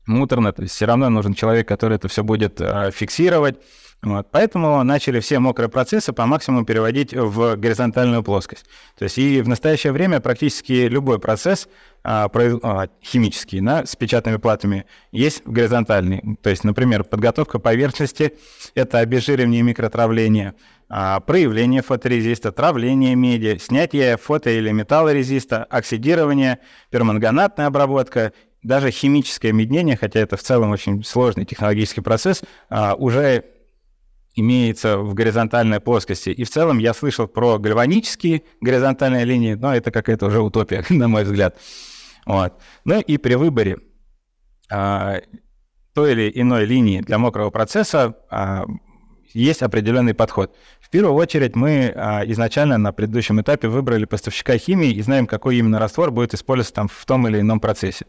[0.05, 2.61] муторно, то есть все равно нужен человек, который это все будет
[2.93, 3.57] фиксировать.
[4.03, 4.27] Вот.
[4.31, 8.65] Поэтому начали все мокрые процессы по максимуму переводить в горизонтальную плоскость.
[8.97, 11.67] То есть и в настоящее время практически любой процесс
[12.03, 16.37] а, а, химический да, с печатными платами есть горизонтальный.
[16.41, 18.35] То есть, например, подготовка поверхности–
[18.75, 20.53] это обезжиривание и микротравление,
[20.89, 26.59] а, проявление фоторезиста, травление меди, снятие фото- или металлорезиста, оксидирование,
[26.91, 28.31] перманганатная обработка
[28.61, 32.41] даже химическое меднение, хотя это в целом очень сложный технологический процесс,
[32.97, 33.43] уже
[34.37, 36.29] имеется в горизонтальной плоскости.
[36.29, 41.07] И в целом я слышал про гальванические горизонтальные линии, но это какая-то уже утопия, на
[41.07, 41.57] мой взгляд.
[42.25, 42.53] Вот.
[42.85, 43.77] Ну и при выборе
[44.71, 45.21] а,
[45.93, 48.65] той или иной линии для мокрого процесса а,
[49.33, 50.55] есть определенный подход.
[50.79, 55.57] В первую очередь мы а, изначально на предыдущем этапе выбрали поставщика химии и знаем, какой
[55.57, 58.05] именно раствор будет использоваться там в том или ином процессе.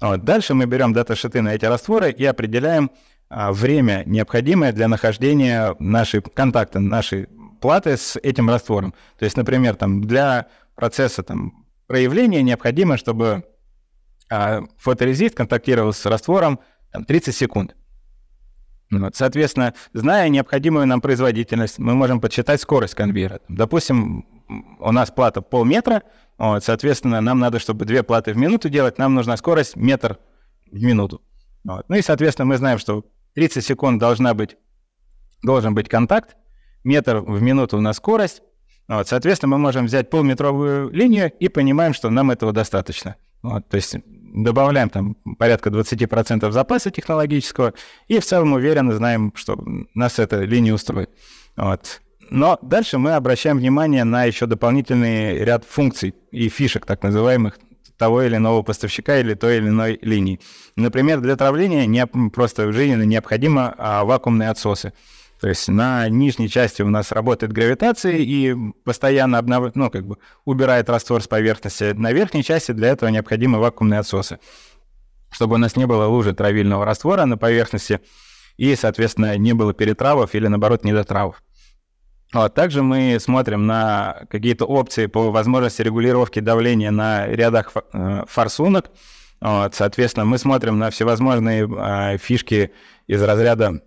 [0.00, 0.24] Вот.
[0.24, 2.90] Дальше мы берем даташиты на эти растворы и определяем
[3.30, 7.28] время, необходимое для нахождения нашей контакта, нашей
[7.60, 8.94] платы с этим раствором.
[9.18, 13.44] То есть, например, там, для процесса там, проявления необходимо, чтобы
[14.30, 16.60] а, фоторезист контактировал с раствором
[16.92, 17.74] там, 30 секунд.
[18.90, 23.40] Вот, соответственно, зная необходимую нам производительность, мы можем подсчитать скорость конвейера.
[23.48, 24.26] Допустим,
[24.78, 26.04] у нас плата полметра,
[26.38, 30.18] вот, соответственно, нам надо, чтобы две платы в минуту делать, нам нужна скорость метр
[30.70, 31.20] в минуту.
[31.64, 31.86] Вот.
[31.88, 33.04] Ну и, соответственно, мы знаем, что
[33.38, 34.56] 30 секунд должна быть,
[35.44, 36.36] должен быть контакт,
[36.82, 38.42] метр в минуту у нас скорость.
[38.88, 43.14] Вот, соответственно, мы можем взять полметровую линию и понимаем, что нам этого достаточно.
[43.42, 47.74] Вот, то есть добавляем там порядка 20% запаса технологического
[48.08, 49.56] и в целом уверенно знаем, что
[49.94, 51.10] нас эта линия устроит.
[51.56, 52.00] Вот.
[52.30, 57.56] Но дальше мы обращаем внимание на еще дополнительный ряд функций и фишек, так называемых,
[57.98, 60.40] того или иного поставщика или той или иной линии.
[60.76, 64.92] Например, для травления не, просто жизненно необходимо а, вакуумные отсосы.
[65.40, 69.74] То есть на нижней части у нас работает гравитация и постоянно обнов...
[69.74, 71.92] ну, как бы убирает раствор с поверхности.
[71.92, 74.38] На верхней части для этого необходимы вакуумные отсосы,
[75.30, 78.00] чтобы у нас не было лужи травильного раствора на поверхности
[78.56, 81.42] и, соответственно, не было перетравов или, наоборот, недотравов.
[82.32, 82.54] Вот.
[82.54, 88.90] Также мы смотрим на какие-то опции по возможности регулировки давления на рядах э, форсунок.
[89.40, 89.74] Вот.
[89.74, 92.72] Соответственно, мы смотрим на всевозможные э, фишки
[93.06, 93.80] из разряда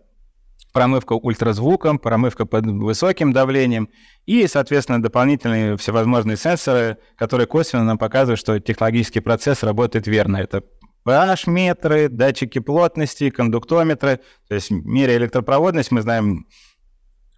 [0.74, 3.90] промывка ультразвуком, промывка под высоким давлением
[4.26, 10.38] и, соответственно, дополнительные всевозможные сенсоры, которые косвенно нам показывают, что технологический процесс работает верно.
[10.38, 10.64] Это
[11.06, 14.22] pH-метры, датчики плотности, кондуктометры.
[14.48, 16.48] То есть, меря электропроводность, мы знаем,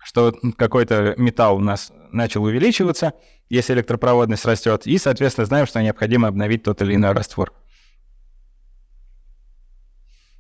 [0.04, 3.14] что какой-то металл у нас начал увеличиваться,
[3.50, 7.54] если электропроводность растет, и, соответственно, знаем, что необходимо обновить тот или иной раствор.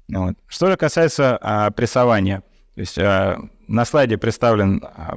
[0.10, 0.36] Вот.
[0.47, 2.43] Что же касается а, прессования,
[2.76, 5.15] то есть а, на слайде представлен а,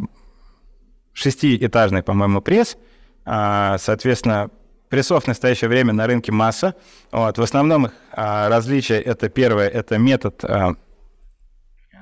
[1.12, 2.76] шестиэтажный, по-моему, пресс,
[3.24, 4.50] а, соответственно,
[4.88, 6.74] прессов в настоящее время на рынке масса.
[7.10, 7.38] Вот.
[7.38, 10.76] В основном их а, различие это первое, это метод а,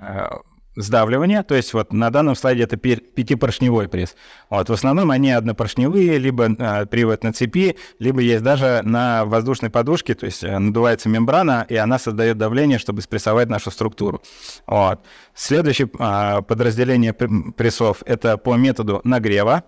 [0.00, 0.40] а,
[0.76, 4.16] сдавливания, то есть вот на данном слайде это пятипоршневой пресс.
[4.50, 9.70] Вот, в основном они однопоршневые, либо а, привод на цепи, либо есть даже на воздушной
[9.70, 14.22] подушке, то есть э, надувается мембрана, и она создает давление, чтобы спрессовать нашу структуру.
[14.66, 15.00] Вот.
[15.34, 19.64] Следующее а, подразделение прессов– это по методу нагрева,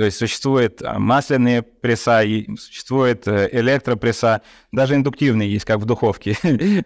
[0.00, 2.22] то есть существует а, масляные пресса,
[2.58, 4.40] существует э, электропресса,
[4.72, 6.38] даже индуктивные есть, как в духовке,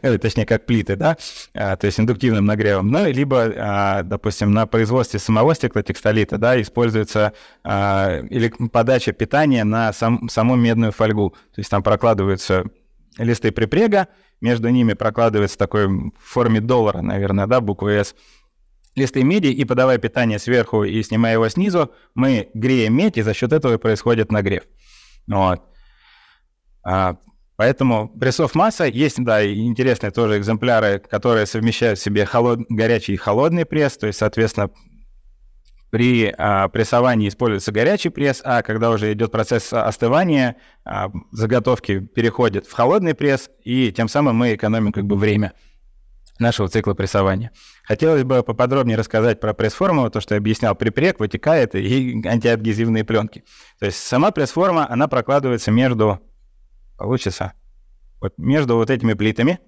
[0.00, 1.18] э, точнее, как плиты, да,
[1.52, 2.90] а, то есть индуктивным нагревом.
[2.90, 10.30] Ну, либо, а, допустим, на производстве самого стеклотекстолита, да, используется или подача питания на сам,
[10.30, 11.34] саму медную фольгу.
[11.54, 12.64] То есть там прокладываются
[13.18, 14.08] листы припрега,
[14.40, 18.14] между ними прокладывается такой в форме доллара, наверное, да, буква «С»,
[19.00, 23.34] листы меди и подавая питание сверху и снимая его снизу, мы греем медь, и за
[23.34, 24.62] счет этого происходит нагрев.
[25.26, 25.62] Вот.
[26.82, 27.16] А,
[27.56, 28.84] поэтому прессов масса.
[28.84, 32.60] Есть, да, интересные тоже экземпляры, которые совмещают в себе холод...
[32.68, 34.70] горячий и холодный пресс, то есть, соответственно,
[35.90, 42.66] при а, прессовании используется горячий пресс, а когда уже идет процесс остывания, а, заготовки переходят
[42.66, 45.52] в холодный пресс, и тем самым мы экономим как бы время
[46.40, 47.52] нашего цикла прессования.
[47.84, 53.44] Хотелось бы поподробнее рассказать про пресс-форму, то, что я объяснял, припрек, вытекает и антиадгезивные пленки.
[53.78, 56.20] То есть сама пресс-форма, она прокладывается между,
[56.96, 57.52] получится,
[58.20, 59.60] вот между вот этими плитами.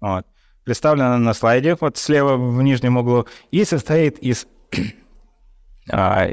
[0.00, 0.26] Вот.
[0.64, 4.46] Представлена на слайде, вот слева в нижнем углу, и состоит из
[5.90, 6.28] а,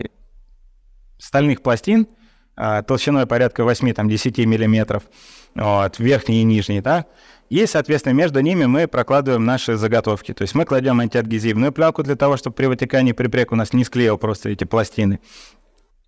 [1.18, 2.08] стальных пластин
[2.56, 5.04] а, толщиной порядка 8-10 миллиметров,
[5.56, 7.06] вот, верхний и нижний, да,
[7.54, 10.34] и, соответственно, между ними мы прокладываем наши заготовки.
[10.34, 13.84] То есть мы кладем антиадгезивную пленку для того, чтобы при вытекании припрек у нас не
[13.84, 15.20] склеил просто эти пластины.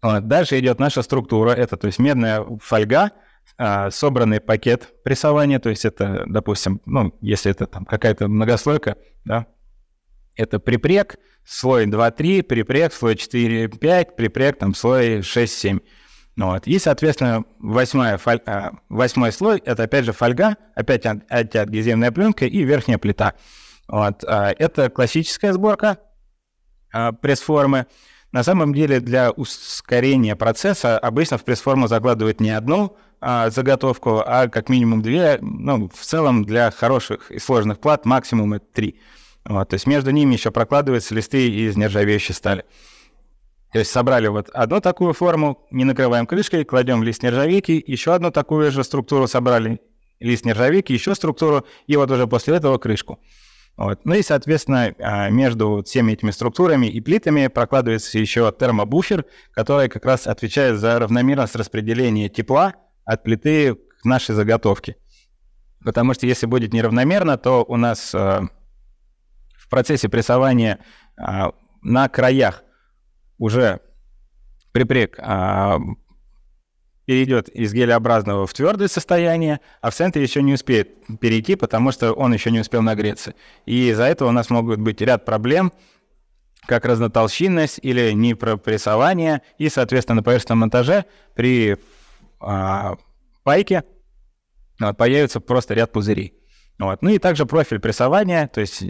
[0.01, 0.27] Вот.
[0.27, 1.51] Дальше идет наша структура.
[1.51, 3.11] Это, то есть, медная фольга,
[3.59, 9.45] а, собранный пакет прессования, то есть это, допустим, ну, если это там какая-то многослойка, да,
[10.35, 15.79] это припрек, слой 2-3, припрек, слой 4-5, припрек, там, слой 6-7.
[16.35, 16.67] Ну вот.
[16.67, 18.41] И, соответственно, восьмая фоль...
[18.45, 23.35] А, восьмой слой— это, опять же, фольга, опять антиадгезивная пленка и верхняя плита.
[23.87, 24.23] Вот.
[24.25, 25.97] А, это классическая сборка
[26.91, 27.85] а, пресс-формы.
[28.31, 34.49] На самом деле для ускорения процесса обычно в пресс-форму закладывают не одну а, заготовку, а
[34.49, 35.39] как минимум две.
[35.41, 38.99] Ну, в целом для хороших и сложных плат максимум это три.
[39.45, 39.69] Вот.
[39.69, 42.65] То есть между ними еще прокладываются листы из нержавеющей стали.
[43.75, 48.31] То есть собрали вот одну такую форму, не накрываем крышкой, кладем лист нержавейки, еще одну
[48.31, 49.81] такую же структуру собрали,
[50.21, 53.19] лист нержавейки, еще структуру, и вот уже после этого крышку.
[53.75, 53.99] Вот.
[54.05, 60.05] Ну и, соответственно, а, между всеми этими структурами и плитами прокладывается еще термобуфер, который как
[60.05, 64.95] раз отвечает за равномерность распределения тепла от плиты к нашей заготовке.
[65.83, 68.47] Потому что если будет неравномерно, то у нас а,
[69.57, 70.79] в процессе прессования
[71.17, 71.51] а,
[71.81, 72.63] на краях
[73.37, 73.81] уже
[74.71, 75.19] припрек
[77.05, 82.13] перейдет из гелеобразного в твердое состояние, а в центре еще не успеет перейти, потому что
[82.13, 83.35] он еще не успел нагреться.
[83.65, 85.71] И из-за этого у нас могут быть ряд проблем,
[86.65, 91.05] как разнотолщинность или непропрессование, и, соответственно, на поверхностном монтаже
[91.35, 91.77] при
[92.39, 92.95] а,
[93.43, 93.83] пайке
[94.79, 96.33] вот, появится просто ряд пузырей.
[96.77, 97.01] Вот.
[97.01, 98.83] Ну и также профиль прессования, то есть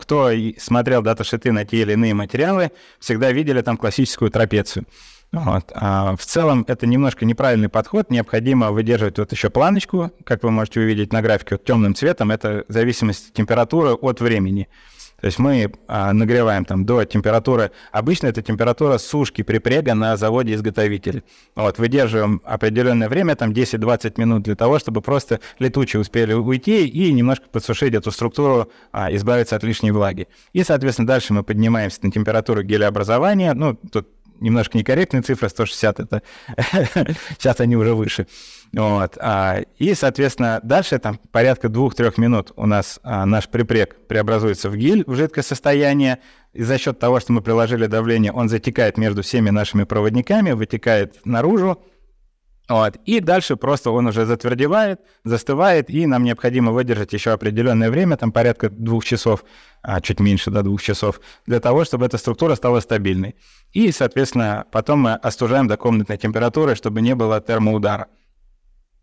[0.00, 4.86] кто смотрел даташиты на те или иные материалы, всегда видели там классическую трапецию.
[5.32, 5.70] Вот.
[5.74, 8.10] А в целом это немножко неправильный подход.
[8.10, 12.30] Необходимо выдерживать вот еще планочку, как вы можете увидеть на графике, вот темным цветом.
[12.30, 14.68] Это зависимость температуры от времени.
[15.26, 21.24] То есть мы а, нагреваем там до температуры, обычно это температура сушки припрега на заводе-изготовителе.
[21.56, 27.12] Вот, выдерживаем определенное время, там 10-20 минут для того, чтобы просто летучие успели уйти и
[27.12, 30.28] немножко подсушить эту структуру, а, избавиться от лишней влаги.
[30.52, 33.52] И, соответственно, дальше мы поднимаемся на температуру гелеобразования.
[33.54, 34.06] Ну, тут
[34.40, 36.22] немножко некорректная цифра, 160 это
[37.38, 38.26] сейчас они уже выше.
[38.72, 39.16] Вот.
[39.20, 44.76] А, и, соответственно, дальше там порядка 2-3 минут у нас а, наш припрек преобразуется в
[44.76, 46.18] гель, в жидкое состояние,
[46.52, 51.24] и за счет того, что мы приложили давление, он затекает между всеми нашими проводниками, вытекает
[51.24, 51.82] наружу,
[52.68, 52.96] вот.
[53.04, 58.32] И дальше просто он уже затвердевает, застывает, и нам необходимо выдержать еще определенное время, там
[58.32, 59.44] порядка двух часов,
[59.82, 63.36] а чуть меньше до двух часов, для того, чтобы эта структура стала стабильной.
[63.72, 68.08] И, соответственно, потом мы остужаем до комнатной температуры, чтобы не было термоудара.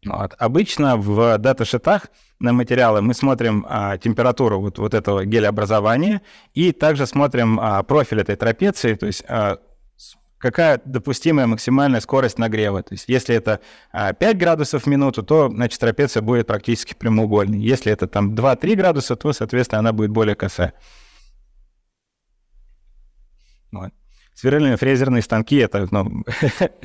[0.05, 0.33] Вот.
[0.37, 2.07] Обычно в даташитах
[2.39, 6.21] на материалы мы смотрим а, температуру вот, вот этого гелеобразования
[6.53, 9.59] и также смотрим а, профиль этой трапеции, то есть а,
[10.43, 12.83] какая допустимая максимальная скорость нагрева.
[12.83, 13.61] То есть если это
[13.93, 17.59] 5 а, градусов в минуту, то, значит, трапеция будет практически прямоугольной.
[17.59, 20.73] Если это там 2-3 градуса, то, соответственно, она будет более косая.
[23.71, 23.91] Вот.
[24.33, 26.25] Сверлильные фрезерные станки— это ну,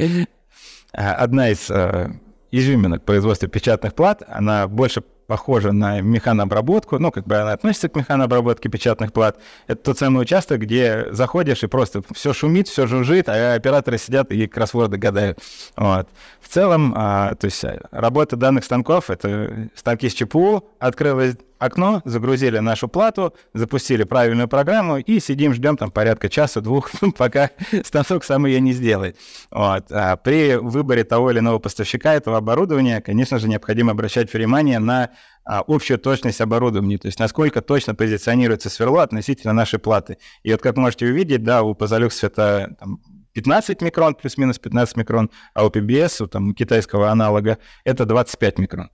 [0.92, 2.12] одна из э,
[2.52, 4.22] изюминок производства печатных плат.
[4.28, 9.39] Она больше похожа на механообработку, ну, как бы она относится к механообработке печатных плат.
[9.66, 14.33] Это тот самый участок, где заходишь и просто все шумит, все жужжит, а операторы сидят
[14.33, 15.39] и кроссворды гадают.
[15.76, 16.09] Вот.
[16.41, 22.59] В целом, а, то есть работа данных станков— это станки с ЧПУ, открылась окно, загрузили
[22.59, 27.50] нашу плату, запустили правильную программу и сидим, ждем там порядка часа-двух, пока
[27.84, 29.16] станок сам ее не сделает.
[29.50, 29.90] Вот.
[29.90, 35.11] А при выборе того или иного поставщика этого оборудования, конечно же, необходимо обращать внимание на
[35.44, 40.18] а, общую точность оборудования, то есть насколько точно позиционируется сверло относительно нашей платы.
[40.42, 43.00] И вот как можете увидеть, да, у Позолюкс это там,
[43.32, 48.90] 15 микрон, плюс-минус 15 микрон, а у PBS, у там, китайского аналога, это 25 микрон.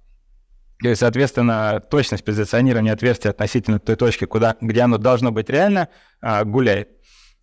[0.92, 5.88] И, соответственно, точность позиционирования отверстия относительно той точки, куда, где оно должно быть реально,
[6.20, 6.88] а, гуляет.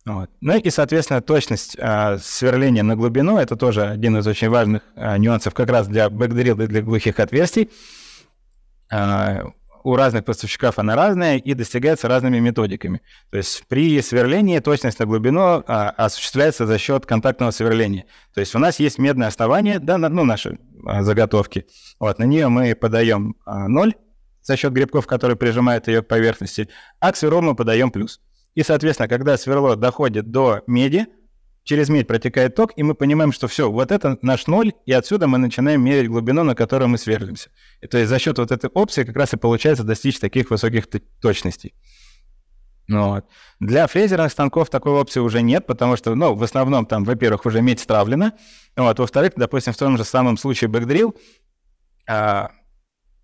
[0.04, 0.30] Вот.
[0.40, 5.16] Ну и, соответственно, точность а, сверления на глубину– это тоже один из очень важных а,
[5.18, 7.70] нюансов как раз для бэкдрилла и для глухих отверстий.
[8.90, 9.44] А,
[9.84, 13.02] у разных поставщиков она разная и достигается разными методиками.
[13.30, 18.06] То есть при сверлении точность на глубину а, осуществляется за счет контактного сверления.
[18.34, 21.66] То есть у нас есть медное основание, да, ну, наши а, заготовки.
[21.98, 23.94] Вот, на нее мы подаем а, 0
[24.42, 26.68] за счет грибков, которые прижимают ее к поверхности,
[27.00, 28.20] а к сверлу мы подаем плюс.
[28.54, 31.06] И, соответственно, когда сверло доходит до меди,
[31.64, 35.26] через медь протекает ток, и мы понимаем, что все, вот это наш ноль, и отсюда
[35.28, 37.50] мы начинаем мерить глубину, на которой мы сверлимся.
[37.80, 40.86] И то есть за счет вот этой опции как раз и получается достичь таких высоких
[41.20, 41.74] точностей.
[42.88, 43.26] Ну вот.
[43.60, 47.62] Для фрезерных станков такой опции уже нет, потому что, ну, в основном там, во-первых, уже
[47.62, 48.32] медь стравлена,
[48.76, 51.16] вот, во-вторых, допустим, в том же самом случае бэкдрил,
[52.08, 52.50] а,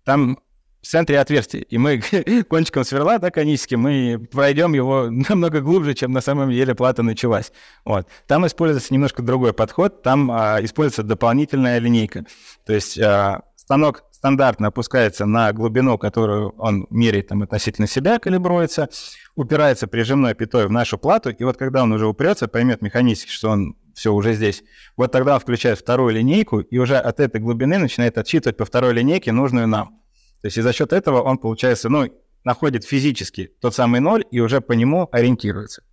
[0.05, 0.39] там
[0.81, 2.01] в центре отверстия, и мы
[2.49, 7.51] кончиком сверла, да, конически, мы пройдем его намного глубже, чем на самом деле плата началась.
[7.85, 8.07] Вот.
[8.27, 12.25] Там используется немножко другой подход, там а, используется дополнительная линейка.
[12.65, 18.89] То есть а, станок стандартно опускается на глубину, которую он меряет там, относительно себя, калибруется,
[19.35, 23.49] упирается прижимной пятой в нашу плату, и вот когда он уже упрется, поймет механически, что
[23.49, 24.63] он все уже здесь,
[24.97, 28.93] вот тогда он включает вторую линейку, и уже от этой глубины начинает отсчитывать по второй
[28.93, 29.98] линейке нужную нам.
[30.41, 32.07] То есть и за счет этого он, получается, ну,
[32.43, 35.83] находит физически тот самый ноль и уже по нему ориентируется.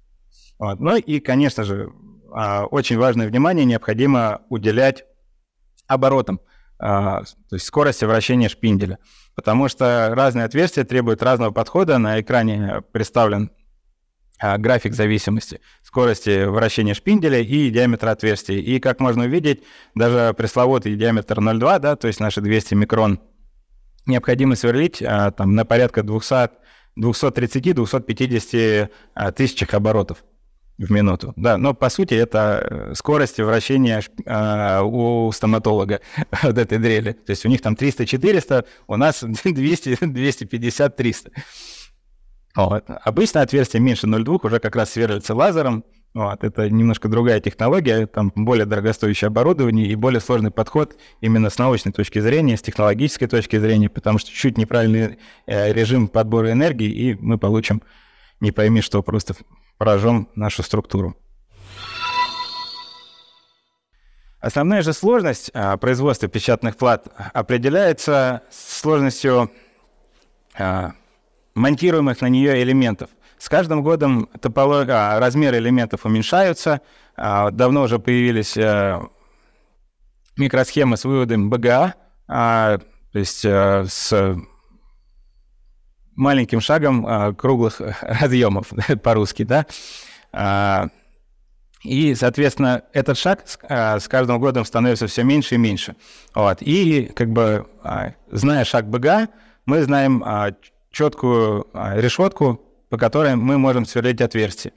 [0.58, 0.80] Вот.
[0.80, 1.90] Ну и, конечно же,
[2.32, 5.04] а, очень важное внимание необходимо уделять
[5.86, 6.40] оборотам
[6.78, 8.98] а, то есть скорости вращения шпинделя.
[9.34, 11.98] Потому что разные отверстия требуют разного подхода.
[11.98, 13.50] На экране представлен
[14.38, 18.58] а, график зависимости скорости вращения шпинделя и диаметра отверстия.
[18.58, 19.62] И, как можно увидеть,
[19.94, 23.20] даже пресловутый диаметр 0,2, да, то есть наши 200 микрон,
[24.06, 26.50] необходимо сверлить а, там, на порядка 200
[26.98, 28.90] 230-250
[29.32, 30.24] тысяч оборотов
[30.78, 31.32] в минуту.
[31.36, 36.00] Да, но по сути это э, скорость вращения э, у стоматолога
[36.42, 37.12] вот этой дрели.
[37.12, 41.30] То есть у них там 300-400, у нас 200, 250, 300.
[42.56, 42.84] Вот.
[42.88, 45.84] Обычно отверстие меньше 0,2 уже как раз сверлится лазером.
[46.16, 46.44] Вот.
[46.44, 51.92] Это немножко другая технология, там более дорогостоящее оборудование и более сложный подход именно с научной
[51.92, 57.14] точки зрения, с технологической точки зрения, потому что чуть неправильный э, режим подбора энергии, и
[57.20, 57.82] мы получим
[58.40, 59.34] не пойми что, просто
[59.76, 61.14] поражем нашу структуру.
[64.40, 69.50] Основная же сложность а, производства печатных плат определяется сложностью
[70.58, 70.92] а,
[71.54, 73.10] монтируемых на нее элементов.
[73.38, 74.88] С каждым годом тополог...
[74.88, 76.80] а, размеры элементов уменьшаются.
[77.16, 79.08] А, давно уже появились а,
[80.36, 81.94] микросхемы с выводом БГА,
[82.28, 82.78] а,
[83.12, 84.36] то есть а, с
[86.14, 88.72] маленьким шагом круглых разъемов
[89.02, 90.88] по-русски, да.
[91.82, 95.94] И, соответственно, этот шаг с, каждым годом становится все меньше и меньше.
[96.34, 96.58] Вот.
[96.60, 97.66] И, как бы,
[98.30, 99.30] зная шаг БГ,
[99.66, 100.24] мы знаем
[100.90, 104.72] четкую решетку, по которой мы можем сверлить отверстие.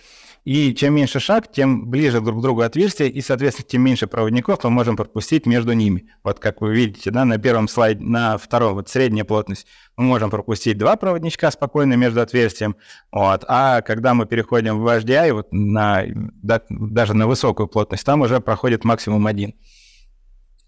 [0.46, 4.64] И чем меньше шаг, тем ближе друг к другу отверстия, и, соответственно, тем меньше проводников
[4.64, 6.10] мы можем пропустить между ними.
[6.24, 10.30] Вот как вы видите, да, на первом слайде, на втором, вот средняя плотность, мы можем
[10.30, 12.78] пропустить два проводничка спокойно между отверстием.
[13.12, 13.44] Вот.
[13.48, 18.40] А когда мы переходим в HDI, вот на, да, даже на высокую плотность, там уже
[18.40, 19.54] проходит максимум один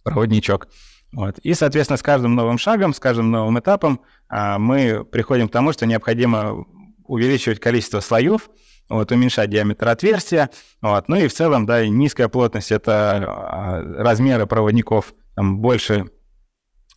[0.04, 0.68] проводничок.
[1.14, 1.40] Вот.
[1.40, 5.74] И, соответственно, с каждым новым шагом, с каждым новым этапом а, мы приходим к тому,
[5.74, 6.66] что необходимо
[7.12, 8.50] увеличивать количество слоев,
[8.90, 10.50] вот, уменьшать диаметр отверстия.
[10.82, 11.10] Вот.
[11.10, 16.10] Ну и в целом, да, низкая плотность— это а, размеры проводников там, больше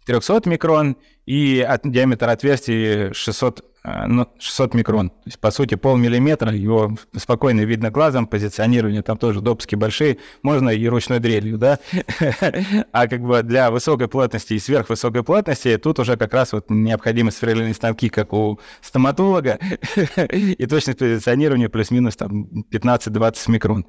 [0.07, 0.97] 300 микрон,
[1.27, 5.11] и от, диаметр отверстия 600, 600 микрон.
[5.11, 10.71] То есть, по сути, полмиллиметра, его спокойно видно глазом, позиционирование там тоже допуски большие, можно
[10.71, 11.79] и ручной дрелью, да.
[12.93, 17.31] А как бы для высокой плотности и сверхвысокой плотности тут уже как раз вот необходимы
[17.31, 19.59] сверлильные станки, как у стоматолога,
[20.33, 23.87] и точность позиционирования плюс-минус там 15-20 микрон.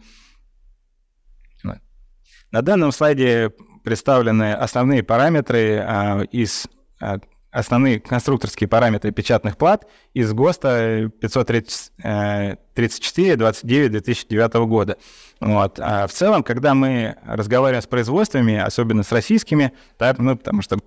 [2.51, 3.51] На данном слайде
[3.83, 6.67] представлены основные параметры а, из
[7.01, 7.19] а,
[7.55, 14.97] основные конструкторские параметры печатных плат из ГОСТа 534 29 2009 года.
[15.39, 15.79] Вот.
[15.79, 20.77] А в целом, когда мы разговариваем с производствами, особенно с российскими, да, ну, потому что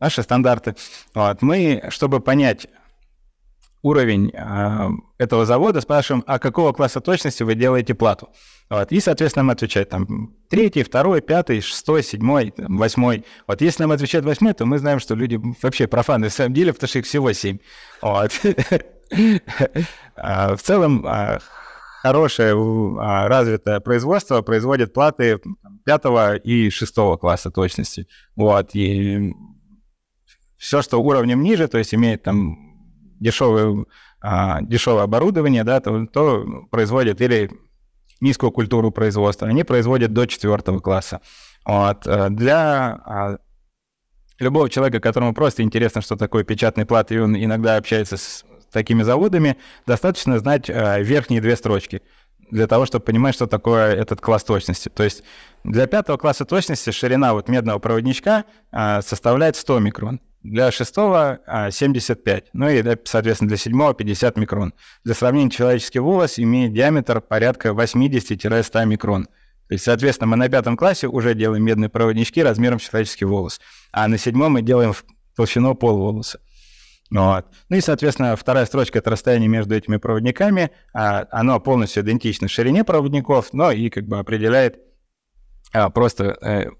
[0.00, 0.74] наши стандарты,
[1.14, 2.66] вот, мы, чтобы понять
[3.82, 8.30] уровень э, этого завода, спрашиваем, а какого класса точности вы делаете плату?
[8.68, 8.90] Вот.
[8.90, 13.24] И, соответственно, нам отвечают там третий, второй, пятый, шестой, седьмой, там, восьмой.
[13.46, 16.72] Вот если нам отвечают восьмой, то мы знаем, что люди вообще профаны на самом деле,
[16.72, 17.58] потому что их всего семь.
[18.02, 18.32] Вот.
[20.16, 21.38] А, в целом, а,
[22.02, 22.56] хорошее
[22.98, 25.38] а, развитое производство производит платы
[25.84, 28.08] пятого и шестого класса точности.
[28.34, 28.70] Вот.
[28.74, 29.32] И
[30.56, 32.56] все, что уровнем ниже, то есть имеет там
[33.20, 33.84] дешевое,
[34.62, 37.48] дешевое оборудование, да, то, то производит или
[38.20, 41.20] низкую культуру производства, они производят до четвертого класса.
[41.64, 42.06] Вот.
[42.06, 43.38] Э, для а,
[44.38, 49.02] любого человека, которому просто интересно, что такое печатный плат, и он иногда общается с такими
[49.02, 49.56] заводами,
[49.86, 52.02] достаточно знать э, верхние две строчки
[52.50, 54.88] для того, чтобы понимать, что такое этот класс точности.
[54.88, 55.22] То есть
[55.64, 61.40] для пятого класса точности ширина вот медного проводничка а, составляет 100 микрон для шестого
[61.70, 64.74] 75, а, ну и, соответственно, для седьмого 50 микрон.
[65.04, 69.24] Для сравнения, человеческий волос имеет диаметр порядка 80-100 микрон.
[69.68, 73.60] То есть, соответственно, мы на пятом классе уже делаем медные проводнички размером человеческий волос,
[73.92, 74.94] а на седьмом мы делаем
[75.34, 76.40] толщину полволоса.
[77.10, 77.46] Вот.
[77.68, 80.70] Ну и, соответственно, вторая строчка— это расстояние между этими проводниками.
[80.92, 84.80] А, оно полностью идентично ширине проводников, но и как бы определяет
[85.72, 86.70] а, просто э,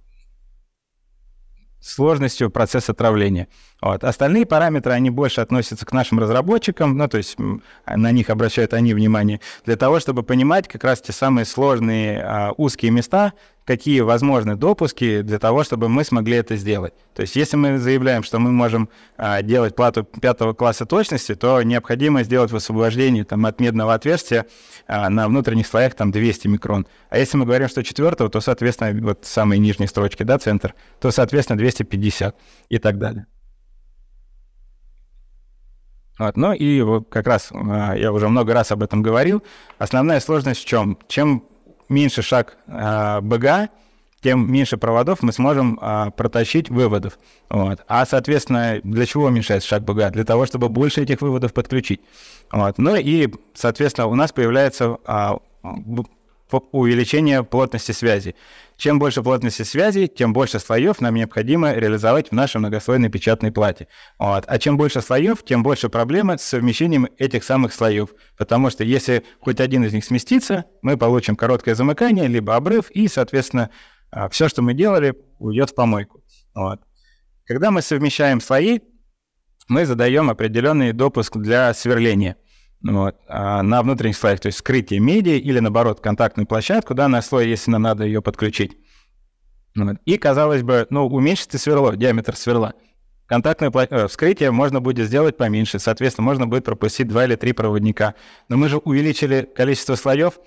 [1.86, 3.48] сложностью процесса травления.
[3.80, 4.04] Вот.
[4.04, 7.36] Остальные параметры, они больше относятся к нашим разработчикам, ну, то есть
[7.86, 12.52] на них обращают они внимание, для того, чтобы понимать как раз те самые сложные а,
[12.56, 13.34] узкие места,
[13.66, 16.94] какие возможны допуски для того, чтобы мы смогли это сделать.
[17.14, 21.60] То есть если мы заявляем, что мы можем а, делать плату пятого класса точности, то
[21.62, 24.46] необходимо сделать высвобождение там, от медного отверстия
[24.86, 26.86] а, на внутренних слоях там 200 микрон.
[27.10, 31.10] А если мы говорим, что четвертого, то, соответственно, вот самые нижние строчки, да, центр, то,
[31.10, 32.36] соответственно, 250
[32.68, 33.26] и так далее.
[36.20, 36.36] Вот.
[36.36, 39.42] Ну и вот как раз а, я уже много раз об этом говорил.
[39.78, 40.98] Основная сложность в чем?
[41.08, 41.44] Чем
[41.88, 43.20] меньше шаг э,
[44.22, 47.18] тем меньше проводов мы сможем э, протащить выводов.
[47.48, 47.84] Вот.
[47.86, 50.10] А, соответственно, для чего уменьшается шаг БГ?
[50.10, 52.00] Для того, чтобы больше этих выводов подключить.
[52.50, 52.78] Вот.
[52.78, 55.30] Ну и, соответственно, у нас появляется э,
[56.50, 58.34] увеличение плотности связи.
[58.76, 63.88] Чем больше плотности связи, тем больше слоев нам необходимо реализовать в нашей многослойной печатной плате.
[64.18, 64.44] Вот.
[64.46, 68.10] А чем больше слоев, тем больше проблемы с совмещением этих самых слоев.
[68.36, 73.08] Потому что если хоть один из них сместится, мы получим короткое замыкание, либо обрыв, и,
[73.08, 73.70] соответственно,
[74.10, 76.22] а, все, что мы делали, уйдет в помойку.
[76.54, 76.80] Вот.
[77.44, 78.80] Когда мы совмещаем слои,
[79.68, 82.36] мы задаем определенный допуск для сверления–
[82.82, 87.22] вот, а на внутренних слоях, то есть скрытие меди или, наоборот, контактную площадку, да, на
[87.22, 88.76] слой, если нам надо ее подключить.
[89.74, 89.96] Вот.
[90.04, 92.74] И, казалось бы, ну, уменьшите сверло, диаметр сверла.
[93.26, 93.86] Контактное пла...
[93.90, 98.14] э, вскрытие можно будет сделать поменьше, соответственно, можно будет пропустить два или три проводника.
[98.48, 100.38] Но мы же увеличили количество слоев,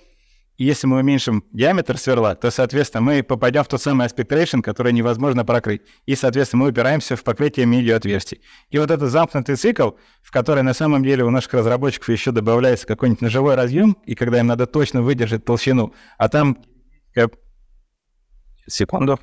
[0.66, 4.92] если мы уменьшим диаметр сверла, то, соответственно, мы попадем в тот самый aspect ratio, который
[4.92, 5.84] невозможно прокрыть.
[6.06, 8.42] И, соответственно, мы упираемся в покрытие медиа-отверстий.
[8.70, 9.92] И вот этот замкнутый цикл,
[10.22, 14.40] в который на самом деле у наших разработчиков еще добавляется какой-нибудь ножевой разъем, и когда
[14.40, 16.58] им надо точно выдержать толщину, а там...
[18.68, 19.20] Секунду.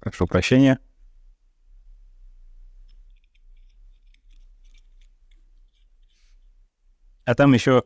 [0.00, 0.78] Прошу прощения.
[7.24, 7.84] А там еще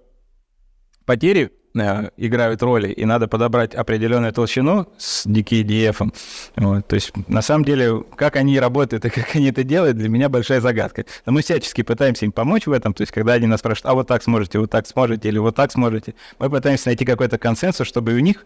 [1.04, 6.12] потери э, играют роли, и надо подобрать определенную толщину с DKDF.
[6.56, 10.08] Вот, то есть, на самом деле, как они работают и как они это делают, для
[10.08, 11.04] меня большая загадка.
[11.26, 12.94] Но мы всячески пытаемся им помочь в этом.
[12.94, 15.56] То есть, когда они нас спрашивают, а вот так сможете, вот так сможете, или вот
[15.56, 18.44] так сможете, мы пытаемся найти какой-то консенсус, чтобы у них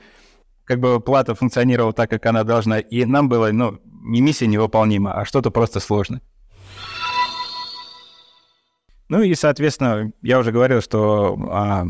[0.65, 5.13] как бы плата функционировала так, как она должна, и нам было, ну, не миссия невыполнима,
[5.13, 6.21] а что-то просто сложное.
[9.09, 11.87] Ну и, соответственно, я уже говорил, что а,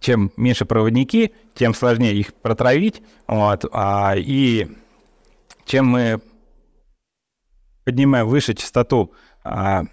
[0.00, 3.02] чем меньше проводники, тем сложнее их протравить.
[3.26, 4.68] Вот, а, и
[5.66, 6.20] чем мы
[7.84, 9.12] поднимаем выше частоту
[9.44, 9.84] а,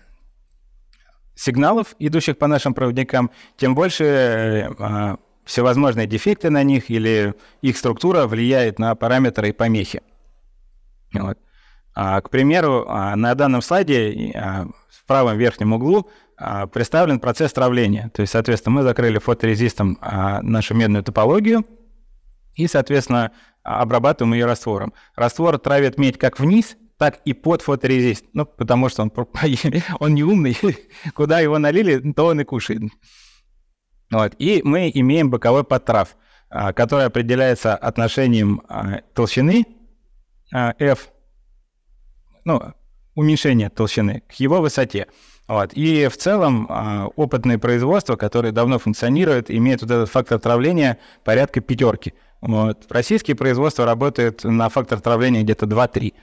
[1.36, 8.28] сигналов, идущих по нашим проводникам, тем больше а, всевозможные дефекты на них или их структура
[8.28, 10.02] влияет на параметры и помехи.
[11.14, 11.38] Вот.
[11.96, 16.10] А, к примеру, а, на данном слайде а, в правом верхнем углу
[16.68, 18.12] представлен процесс травления.
[18.14, 21.66] То есть, соответственно, мы закрыли фоторезистом а, нашу медную топологию
[22.56, 23.32] и, соответственно,
[23.64, 24.94] обрабатываем ее раствором.
[25.16, 28.26] Раствор травит медь как вниз, так и под фоторезист.
[28.34, 29.12] Ну, потому что он,
[30.00, 30.58] он не умный.
[31.16, 32.84] Куда его налили, то он и кушает.
[34.12, 34.36] Вот.
[34.38, 36.16] И мы имеем боковой подтрав,
[36.50, 38.62] а, который определяется отношением
[39.14, 39.66] толщины
[40.54, 41.10] F,
[42.46, 42.62] ну,
[43.16, 45.08] уменьшение толщины к его высоте.
[45.48, 45.72] Вот.
[45.74, 51.62] И в целом а, опытные производства, которые давно функционируют, имеют вот этот фактор травления порядка
[51.62, 52.14] пятерки.
[52.42, 52.86] Вот.
[52.90, 56.14] Российские производства работают на фактор травления где-то 2-3.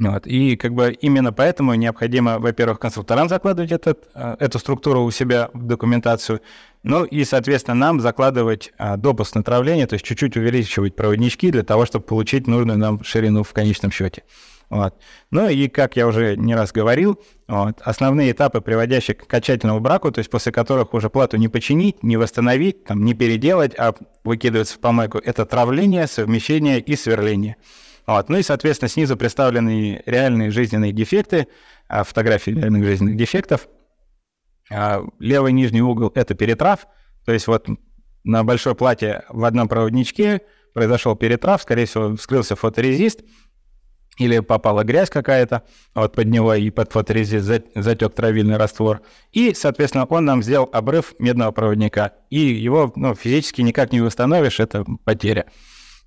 [0.00, 0.26] Вот.
[0.26, 5.50] И как бы именно поэтому необходимо, во-первых, конструкторам закладывать этот, а, эту структуру у себя
[5.52, 6.40] в документацию,
[6.82, 11.62] ну и, соответственно, нам закладывать а, допуск на травление, то есть чуть-чуть увеличивать проводнички для
[11.62, 14.24] того, чтобы получить нужную нам ширину в конечном счете.
[14.70, 14.94] Вот.
[15.32, 20.12] Ну и, как я уже не раз говорил, вот, основные этапы, приводящие к окончательному браку,
[20.12, 24.76] то есть после которых уже плату не починить, не восстановить, там, не переделать, а выкидывается
[24.76, 27.56] в помойку, это травление, совмещение и сверление.
[28.06, 28.28] Вот.
[28.28, 31.48] Ну и, соответственно, снизу представлены реальные жизненные дефекты,
[31.88, 33.68] а, фотографии реальных жизненных дефектов.
[34.70, 36.86] А, левый нижний угол— это перетрав,
[37.26, 37.66] то есть вот
[38.22, 40.42] на большой плате в одном проводничке
[40.74, 43.22] произошел перетрав, скорее всего, вскрылся фоторезист,
[44.20, 45.62] или попала грязь какая-то
[45.94, 49.00] вот под него и под фоторезист затек травильный раствор.
[49.32, 52.12] И, соответственно, он нам сделал обрыв медного проводника.
[52.28, 55.46] И его ну, физически никак не восстановишь, это потеря.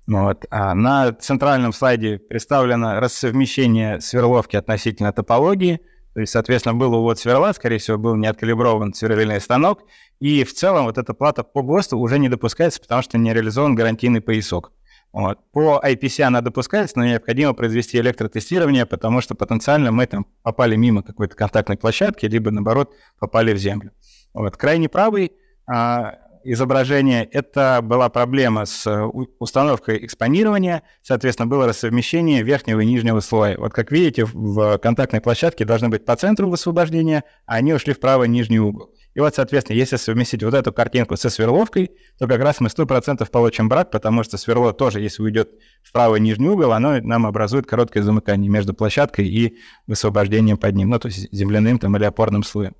[0.06, 0.44] Вот.
[0.50, 5.80] А на центральном слайде представлено рассовмещение сверловки относительно топологии.
[6.14, 9.80] То есть, соответственно, был увод сверла, скорее всего, был не откалиброван сверлильный станок.
[10.20, 13.74] И в целом вот эта плата по ГОСТу уже не допускается, потому что не реализован
[13.74, 14.70] гарантийный поясок.
[15.14, 15.38] Вот.
[15.52, 21.04] По IPC она допускается, но необходимо произвести электротестирование, потому что потенциально мы там попали мимо
[21.04, 23.92] какой-то контактной площадки, либо наоборот попали в землю.
[24.32, 24.56] Вот.
[24.56, 25.30] Крайне правый
[25.68, 29.04] а, изображение, это была проблема с э,
[29.38, 33.56] установкой экспонирования, соответственно, было рассовмещение верхнего и нижнего слоя.
[33.56, 38.00] Вот как видите, в контактной площадке должны быть по центру высвобождения, а они ушли в
[38.00, 38.90] правый нижний угол.
[39.14, 43.28] И вот, соответственно, если совместить вот эту картинку со сверловкой, то как раз мы 100%
[43.30, 45.50] получим брак, потому что сверло тоже, если уйдет
[45.82, 49.56] в правый нижний угол, оно нам образует короткое замыкание между площадкой и
[49.86, 52.74] высвобождением под ним, ну, то есть земляным там или опорным слоем.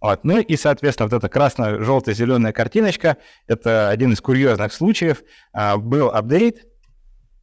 [0.00, 0.24] Вот.
[0.24, 3.16] Ну и, соответственно, вот эта красно-желто-зеленая картиночка,
[3.46, 5.22] это один из курьезных случаев.
[5.52, 6.66] А, был апдейт,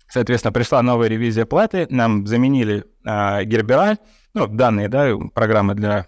[0.08, 3.98] соответственно, пришла новая ревизия платы, нам заменили а, гербера,
[4.34, 6.08] ну, данные, да, программы для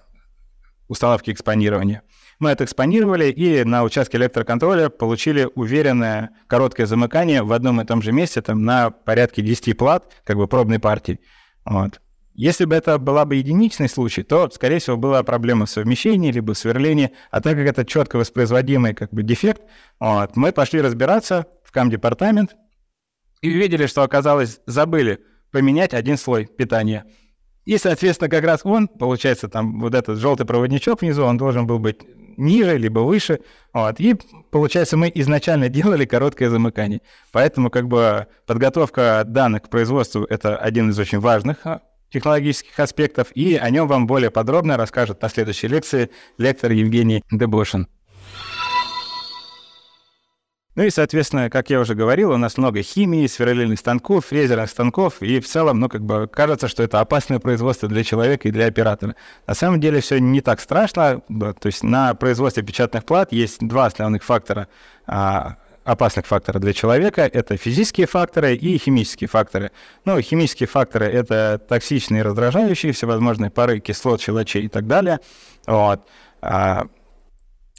[0.88, 2.04] установки экспонирования.
[2.40, 8.02] Мы это экспонировали и на участке электроконтроля получили уверенное короткое замыкание в одном и том
[8.02, 11.20] же месте, там на порядке 10 плат, как бы пробной партии.
[11.66, 12.00] Вот.
[12.36, 16.54] Если бы это была бы единичный случай, то, скорее всего, была проблема в совмещении либо
[16.54, 19.64] в сверлении, а так как это четко воспроизводимый как бы дефект,
[20.00, 22.56] вот, мы пошли разбираться в кам-департамент
[23.42, 25.20] и увидели, что оказалось, забыли
[25.52, 27.06] поменять один слой питания.
[27.68, 31.80] И, соответственно, как раз он, получается, там вот этот желтый проводничок внизу, он должен был
[31.80, 31.98] быть
[32.38, 33.42] ниже, либо выше.
[33.74, 34.00] Вот.
[34.00, 34.16] И,
[34.52, 37.02] получается, мы изначально делали короткое замыкание.
[37.34, 43.34] Поэтому, как бы, подготовка данных к производству— это один из очень важных а, технологических аспектов,
[43.36, 47.90] и о нем вам более подробно расскажет на следующей лекции лектор Евгений Дебошин.
[50.78, 55.24] Ну и, соответственно, как я уже говорил, у нас много химии, сверлильных станков, фрезерных станков,
[55.24, 58.68] и в целом, ну, как бы кажется, что это опасное производство для человека и для
[58.68, 59.16] оператора.
[59.48, 63.58] На самом деле все не так страшно, да, то есть на производстве печатных плат есть
[63.68, 64.68] два основных фактора
[65.08, 67.24] а, опасных факторов для человека.
[67.24, 69.72] Это физические факторы и химические факторы.
[70.06, 75.22] Ну, химические факторы— это токсичные, раздражающие, всевозможные пары кислот, щелочей и так далее.
[75.66, 76.08] Вот.
[76.40, 76.84] А,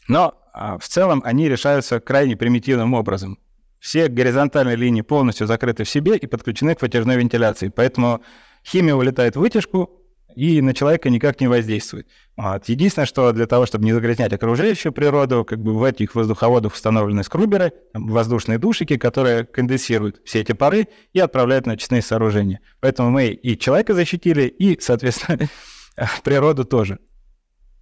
[0.08, 0.34] но
[0.80, 3.38] в целом они решаются крайне примитивным образом.
[3.78, 7.68] Все горизонтальные линии полностью закрыты в себе и подключены к вытяжной вентиляции.
[7.68, 8.22] Поэтому
[8.64, 9.98] химия улетает в вытяжку,
[10.34, 12.06] и на человека никак не воздействует.
[12.36, 12.68] Вот.
[12.68, 17.24] Единственное, что для того, чтобы не загрязнять окружающую природу, как бы в этих воздуховодах установлены
[17.24, 22.60] скруберы, воздушные душики, которые конденсируют все эти пары и отправляют на очистные сооружения.
[22.80, 25.48] Поэтому мы и человека защитили, и, соответственно,
[26.24, 27.00] природу тоже.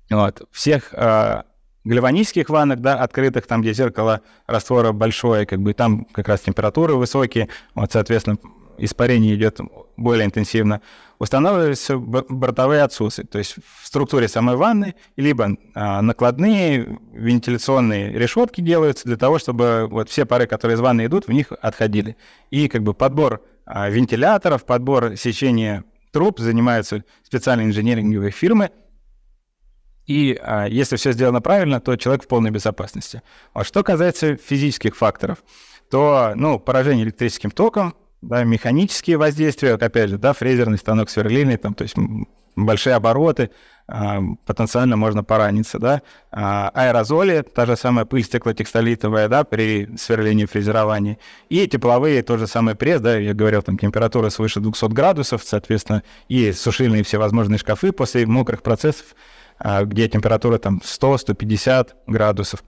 [0.09, 0.43] Вот.
[0.51, 1.43] Всех э,
[1.87, 6.97] гальванических ваннок, да, открытых, там, где зеркало раствора большое, как бы там как раз температуры
[6.97, 8.39] высокие, вот, соответственно,
[8.78, 9.61] испарение идет
[9.97, 10.82] более интенсивно,
[11.18, 19.05] устанавливаются бортовые отсосы, то есть в структуре самой ванны, либо а, накладные вентиляционные решетки делаются
[19.07, 22.16] для того, чтобы вот все пары, которые из ванны идут, в них отходили.
[22.51, 28.70] И как бы подбор а, вентиляторов, подбор сечения труб занимаются специальные инженеринговые фирмы,
[30.07, 33.23] и а, если все сделано правильно, то человек в полной безопасности.
[33.53, 35.39] А что касается физических факторов,
[35.91, 41.75] то ну, поражение электрическим током да, механические воздействия, опять же, да, фрезерный станок сверлильный, там,
[41.75, 41.95] то есть
[42.57, 43.51] большие обороты,
[43.87, 46.03] а, потенциально можно пораниться, да.
[46.33, 51.19] А, аэрозоли, та же самая пыль стеклотекстолитовая, да, при сверлении, фрезеровании.
[51.51, 56.03] И тепловые, тот же самый пресс, да, я говорил, там температура свыше 200 градусов, соответственно,
[56.29, 59.15] и сушильные всевозможные шкафы после мокрых процессов,
[59.59, 62.63] где температура там 100-150 градусов.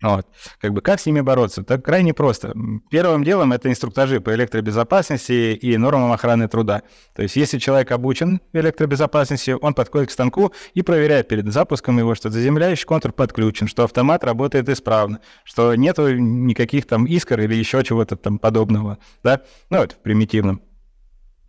[0.00, 0.26] Вот.
[0.60, 1.64] Как бы как с ними бороться?
[1.64, 2.54] Так крайне просто.
[2.88, 6.82] Первым делом это инструктажи по электробезопасности и нормам охраны труда.
[7.16, 12.14] То есть если человек обучен электробезопасности, он подходит к станку и проверяет перед запуском его,
[12.14, 17.82] что заземляющий контур подключен, что автомат работает исправно, что нету никаких там искр или еще
[17.82, 18.98] чего-то там подобного.
[19.24, 19.42] Да?
[19.68, 20.62] Ну, вот в примитивном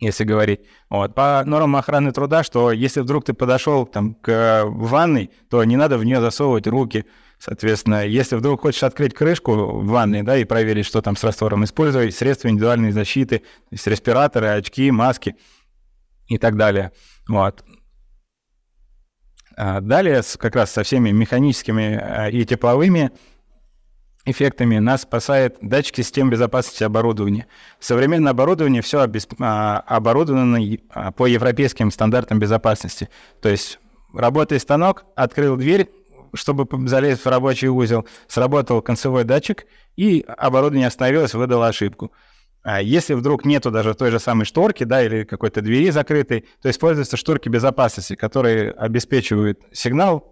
[0.00, 0.60] если говорить.
[0.88, 1.14] Вот.
[1.14, 5.98] По нормам охраны труда, что если вдруг ты подошел там, к ванной, то не надо
[5.98, 7.06] в нее засовывать руки,
[7.40, 11.64] Соответственно, если вдруг хочешь открыть крышку в ванной, да, и проверить, что там с раствором,
[11.64, 15.36] используй средства индивидуальной защиты, то есть респираторы, очки, маски
[16.28, 16.92] и так далее.
[17.28, 17.64] Вот.
[19.56, 23.10] А далее, как раз со всеми механическими а, и тепловыми
[24.24, 27.46] эффектами нас спасает датчик систем безопасности оборудования.
[27.78, 29.08] Современное оборудование все
[29.40, 30.60] а, оборудовано
[31.16, 33.08] по европейским стандартам безопасности.
[33.40, 33.78] То есть
[34.12, 35.90] работает станок, открыл дверь,
[36.34, 39.66] чтобы залезть в рабочий узел, сработал концевой датчик,
[39.96, 42.12] и оборудование остановилось, выдало ошибку.
[42.62, 46.68] А если вдруг нету даже той же самой шторки, да, или какой-то двери закрытой, то
[46.68, 50.29] используются шторки безопасности, которые обеспечивают сигнал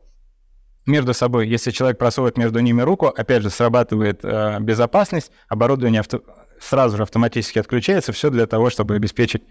[0.86, 1.48] между собой.
[1.48, 6.22] Если человек просовывает между ними руку, опять же, срабатывает э, безопасность, оборудование авто...
[6.60, 9.42] сразу же автоматически отключается, все для того, чтобы обеспечить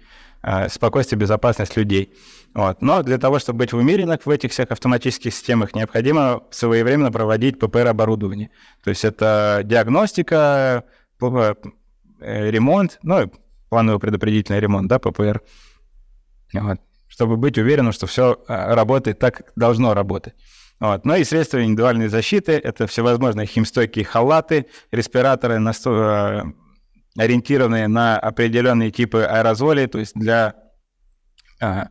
[0.42, 2.14] э, спокойствие, безопасность людей.
[2.54, 2.82] Вот.
[2.82, 8.50] Но для того, чтобы быть умеренных в этих всех автоматических системах, необходимо своевременно проводить ППР-оборудование.
[8.84, 10.86] То есть это диагностика,
[11.22, 11.54] э,
[12.50, 13.32] ремонт, ну,
[13.70, 15.42] плановый предупредительный ремонт, да, ППР.
[16.54, 16.80] Вот.
[17.08, 20.34] Чтобы быть уверенным, что все э, работает так, как должно работать.
[20.80, 21.06] Вот.
[21.06, 26.44] Ну и средства индивидуальной защиты— это всевозможные химстойкие халаты, респираторы, насто...
[26.46, 26.68] Э,
[27.18, 30.54] ориентированные на определенные типы аэрозолей, то есть для
[31.60, 31.90] а,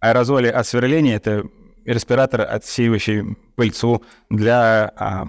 [0.00, 1.44] аэрозоли от сверления— это
[1.84, 5.26] респиратор, отсеивающий пыльцу, для а,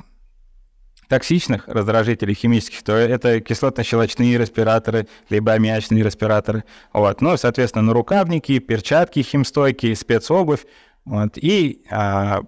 [1.07, 6.63] токсичных раздражителей химических, то это кислотно-щелочные респираторы, либо аммиачные респираторы.
[6.91, 7.21] Вот.
[7.21, 10.65] Ну, соответственно, нарукавники, перчатки химстойкие, спецобувь.
[11.03, 11.37] Вот.
[11.37, 12.41] И а,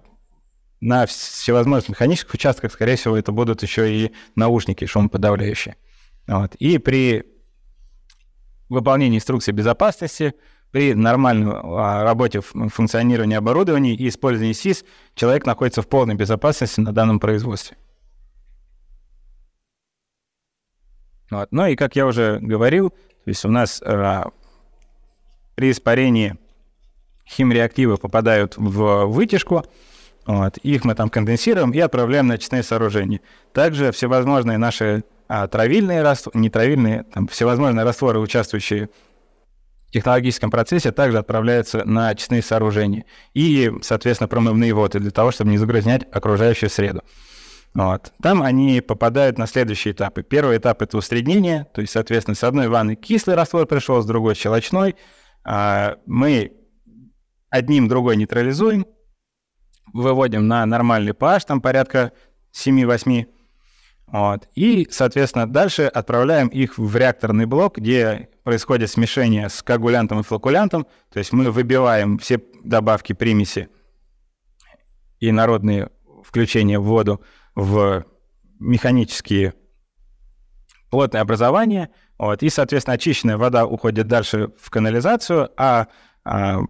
[0.80, 5.76] на всевозможных механических участках, скорее всего, это будут еще и наушники шумоподавляющие.
[6.26, 6.54] Вот.
[6.56, 7.24] И при
[8.68, 10.34] выполнении инструкции безопасности,
[10.70, 16.92] при нормальной а, работе функционирования оборудования и использовании СИС человек находится в полной безопасности на
[16.92, 17.76] данном производстве.
[21.30, 21.48] Вот.
[21.50, 24.24] Ну и, как я уже говорил, то есть у нас э,
[25.54, 26.36] при испарении
[27.26, 29.64] химреактивы попадают в вытяжку,
[30.28, 33.22] вот, их мы там конденсируем и отправляем на очистные сооружения.
[33.54, 38.90] Также всевозможные наши а, травильные растворы, не травильные, там, всевозможные растворы, участвующие
[39.86, 43.06] в технологическом процессе, также отправляются на очистные сооружения.
[43.32, 47.00] И, соответственно, промывные воды для того, чтобы не загрязнять окружающую среду.
[47.72, 48.12] Вот.
[48.22, 50.22] Там они попадают на следующие этапы.
[50.22, 54.34] Первый этап— это усреднение, то есть, соответственно, с одной ванны кислый раствор пришел, с другой—
[54.36, 54.94] щелочной.
[55.42, 56.52] А, мы
[57.48, 58.84] одним другой нейтрализуем,
[59.92, 62.12] выводим на нормальный pH, там порядка
[62.52, 63.26] 7-8.
[64.06, 64.48] Вот.
[64.54, 70.86] И, соответственно, дальше отправляем их в реакторный блок, где происходит смешение с коагулянтом и флокулянтом.
[71.12, 73.68] То есть мы выбиваем все добавки примеси
[75.20, 75.90] и народные
[76.24, 77.22] включения в воду
[77.54, 78.04] в
[78.58, 79.54] механические
[80.90, 81.90] плотные образования.
[82.18, 82.42] Вот.
[82.42, 85.88] И, соответственно, очищенная вода уходит дальше в канализацию, а,
[86.24, 86.60] а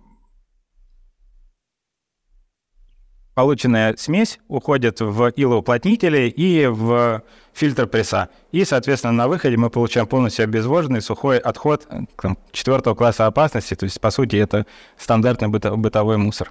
[3.38, 7.22] полученная смесь уходит в илоуплотнители и в
[7.52, 8.30] фильтр пресса.
[8.50, 11.86] И, соответственно, на выходе мы получаем полностью обезвоженный сухой отход
[12.20, 13.76] там, четвертого класса опасности.
[13.76, 14.66] То есть, по сути, это
[14.96, 16.50] стандартный быто- бытовой мусор.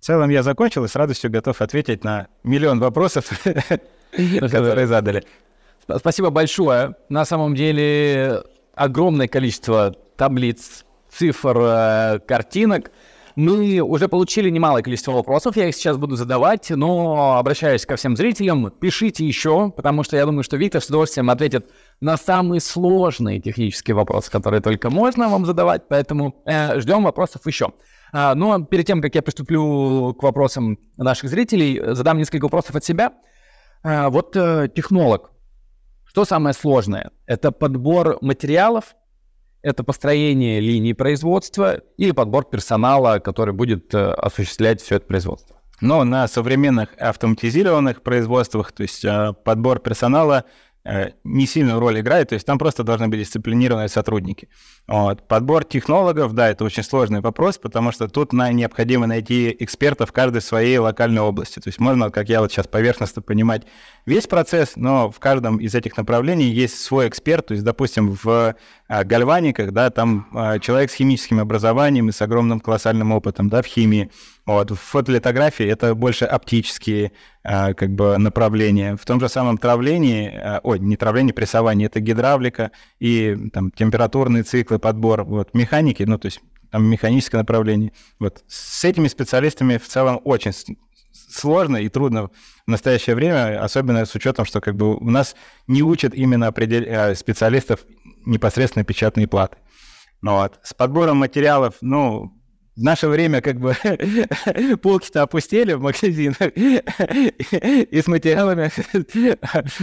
[0.00, 3.30] В целом я закончил и с радостью готов ответить на миллион вопросов,
[4.10, 5.24] которые задали.
[5.98, 6.96] Спасибо большое.
[7.10, 8.42] На самом деле
[8.74, 12.90] огромное количество таблиц, цифр, э, картинок—
[13.36, 18.16] мы уже получили немалое количество вопросов, я их сейчас буду задавать, но обращаюсь ко всем
[18.16, 21.70] зрителям, пишите еще, потому что я думаю, что Виктор с удовольствием ответит
[22.00, 27.72] на самые сложные технические вопросы, которые только можно вам задавать, поэтому э, ждем вопросов еще.
[28.12, 32.84] А, но перед тем, как я приступлю к вопросам наших зрителей, задам несколько вопросов от
[32.84, 33.12] себя.
[33.82, 35.30] А, вот э, технолог.
[36.04, 37.12] Что самое сложное?
[37.26, 38.96] Это подбор материалов,
[39.62, 45.56] это построение линии производства или подбор персонала, который будет э, осуществлять все это производство.
[45.80, 50.44] Но на современных автоматизированных производствах, то есть э, подбор персонала
[51.24, 54.48] не сильную роль играет, то есть там просто должны быть дисциплинированные сотрудники.
[54.88, 55.28] Вот.
[55.28, 60.40] Подбор технологов, да, это очень сложный вопрос, потому что тут на, необходимо найти экспертов каждой
[60.40, 61.60] своей локальной области.
[61.60, 63.62] То есть можно, как я вот сейчас поверхностно понимать
[64.06, 68.56] весь процесс, но в каждом из этих направлений есть свой эксперт, то есть, допустим, в
[68.88, 73.62] а, гальваниках, да, там а, человек с химическим образованием и с огромным колоссальным опытом, да,
[73.62, 74.10] в химии,
[74.54, 74.70] вот.
[74.70, 77.12] В фотолитографии это больше оптические
[77.44, 78.96] э, как бы направления.
[78.96, 84.42] В том же самом травлении, э, ой, не травление, прессование, это гидравлика и там температурные
[84.42, 86.40] циклы, подбор, вот, механики, ну, то есть
[86.70, 87.92] там механическое направление.
[88.18, 88.42] Вот.
[88.46, 90.52] С этими специалистами в целом очень
[91.12, 92.30] сложно и трудно в
[92.66, 95.34] настоящее время, особенно с учетом, что как бы у нас
[95.66, 96.82] не учат именно определ...
[96.82, 97.80] Э, специалистов
[98.24, 99.58] непосредственно печатные платы.
[100.22, 100.58] Ну, вот.
[100.62, 102.32] С подбором материалов, ну,
[102.76, 103.74] в наше время как бы
[104.82, 108.70] полки-то опустили в магазинах, и с материалами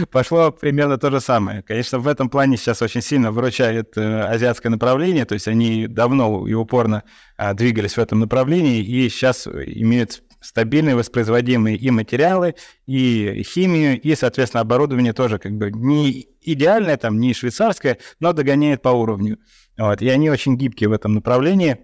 [0.10, 1.62] пошло примерно то же самое.
[1.62, 6.46] Конечно, в этом плане сейчас очень сильно выручает э, азиатское направление, то есть они давно
[6.46, 7.04] и упорно
[7.36, 12.54] а, двигались в этом направлении, и сейчас имеют стабильные воспроизводимые и материалы,
[12.86, 18.82] и химию, и, соответственно, оборудование тоже как бы не идеальное, там, не швейцарское, но догоняет
[18.82, 19.38] по уровню.
[19.76, 20.02] Вот.
[20.02, 21.78] И они очень гибкие в этом направлении.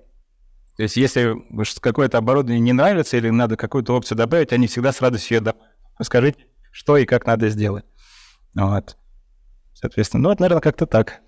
[0.77, 1.37] То есть если
[1.81, 5.69] какое-то оборудование не нравится или надо какую-то опцию добавить, они всегда с радостью ее добавят.
[6.03, 6.39] Скажите,
[6.73, 7.85] что и как надо сделать.
[8.55, 8.97] Вот.
[9.75, 11.21] Соответственно, ну вот, наверное, как-то так.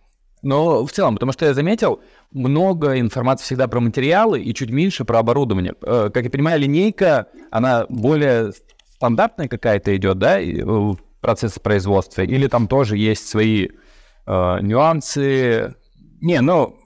[0.42, 5.04] Но в целом, потому что я заметил, много информации всегда про материалы и чуть меньше
[5.04, 5.74] про оборудование.
[5.82, 8.52] Э, как я понимаю, линейка, она более
[8.88, 13.68] стандартная какая-то идет, да, в процессе производства, или там тоже есть свои
[14.26, 15.74] э, нюансы?
[16.20, 16.78] Не, ну,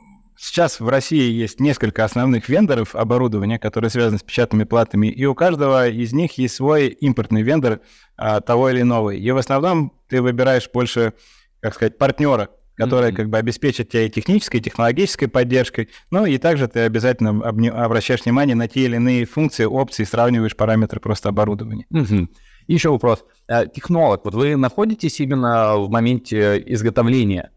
[0.42, 5.34] Сейчас в России есть несколько основных вендоров оборудования, которые связаны с печатными платами, и у
[5.34, 7.82] каждого из них есть свой импортный вендор
[8.16, 9.10] а, того или иного.
[9.10, 11.12] И в основном ты выбираешь больше,
[11.60, 13.16] как сказать, партнера, который mm-hmm.
[13.16, 17.46] как бы обеспечит тебя и технической, и технологической поддержкой, ну и также ты обязательно
[17.84, 21.84] обращаешь внимание на те или иные функции, опции, сравниваешь параметры просто оборудования.
[21.92, 22.28] Mm-hmm.
[22.66, 23.26] Еще вопрос.
[23.46, 27.50] А, технолог, вот вы находитесь именно в моменте изготовления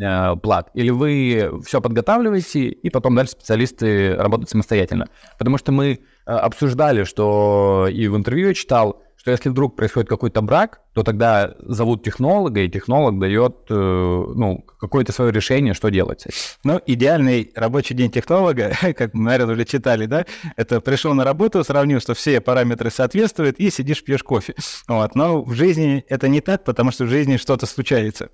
[0.00, 0.70] Э, плат?
[0.74, 5.08] Или вы все подготавливаете, и потом дальше специалисты работают самостоятельно?
[5.38, 10.08] Потому что мы э, обсуждали, что и в интервью я читал, что если вдруг происходит
[10.08, 15.88] какой-то брак, то тогда зовут технолога, и технолог дает э, ну, какое-то свое решение, что
[15.88, 16.26] делать.
[16.62, 20.26] Ну, идеальный рабочий день технолога, как мы, наверное, уже читали, да,
[20.56, 24.54] это пришел на работу, сравнил, что все параметры соответствуют, и сидишь, пьешь кофе.
[24.86, 25.16] Вот.
[25.16, 28.30] Но в жизни это не так, потому что в жизни что-то случается.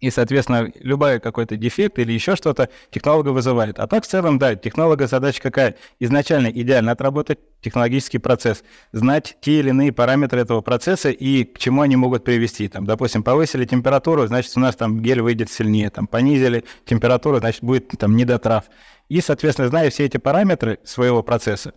[0.00, 3.78] И, соответственно, любой какой-то дефект или еще что-то технолога вызывает.
[3.78, 5.76] А так в целом, да, технолога задача какая?
[5.98, 11.82] Изначально идеально отработать технологический процесс, знать те или иные параметры этого процесса и к чему
[11.82, 12.68] они могут привести.
[12.68, 15.90] Там, допустим, повысили температуру, значит, у нас там гель выйдет сильнее.
[15.90, 18.64] Там, понизили температуру, значит, будет там недотрав.
[19.10, 21.74] И, соответственно, зная все эти параметры своего процесса,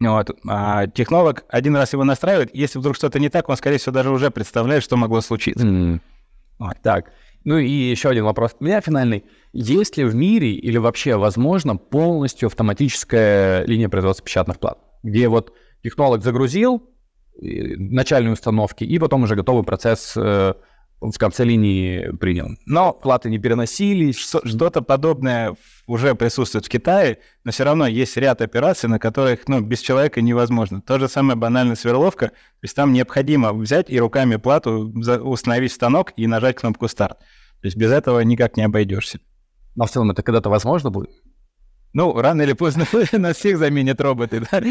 [0.00, 0.36] вот.
[0.48, 4.10] А технолог один раз его настраивает, если вдруг что-то не так, он, скорее всего, даже
[4.10, 5.64] уже представляет, что могло случиться.
[5.64, 6.00] Mm.
[6.62, 7.12] Вот так.
[7.44, 9.24] Ну и еще один вопрос у меня финальный.
[9.52, 15.52] Есть ли в мире или вообще возможно полностью автоматическая линия производства печатных плат, где вот
[15.82, 16.88] технолог загрузил
[17.42, 20.54] э, начальные установки, и потом уже готовый процесс э,
[21.10, 22.50] в конце линии принял.
[22.66, 24.16] Но платы не переносились.
[24.18, 29.60] Что-то подобное уже присутствует в Китае, но все равно есть ряд операций, на которых ну,
[29.60, 30.80] без человека невозможно.
[30.80, 34.92] То же самое банальная сверловка, то есть там необходимо взять и руками плату
[35.24, 37.18] установить станок и нажать кнопку «Старт».
[37.18, 39.20] То есть без этого никак не обойдешься.
[39.74, 41.10] Но в целом это когда-то возможно будет?
[41.94, 44.62] Ну, рано или поздно нас всех заменят роботы, да?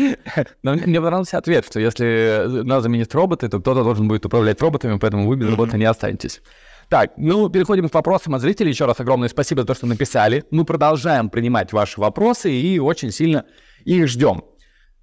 [0.63, 4.97] Но мне понравился ответ, что если нас заменят роботы, то кто-то должен будет управлять роботами,
[4.97, 6.41] поэтому вы без работы не останетесь.
[6.89, 8.71] Так, ну, переходим к вопросам от зрителей.
[8.71, 10.43] Еще раз огромное спасибо за то, что написали.
[10.51, 13.45] Мы продолжаем принимать ваши вопросы и очень сильно
[13.85, 14.43] их ждем.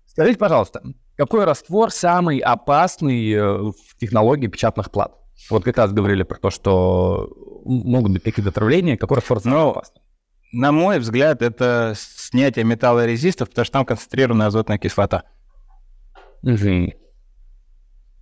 [0.04, 0.82] Скажите, пожалуйста,
[1.16, 5.14] какой раствор самый опасный э, в технологии печатных плат?
[5.48, 7.32] Вот как раз говорили про то, что
[7.64, 8.96] могут быть какие-то отравления.
[8.96, 10.02] Какой раствор самый ну, опасный?
[10.52, 15.24] На мой взгляд, это снятие металлорезистов, потому что там концентрированная азотная кислота.
[16.42, 16.92] Угу.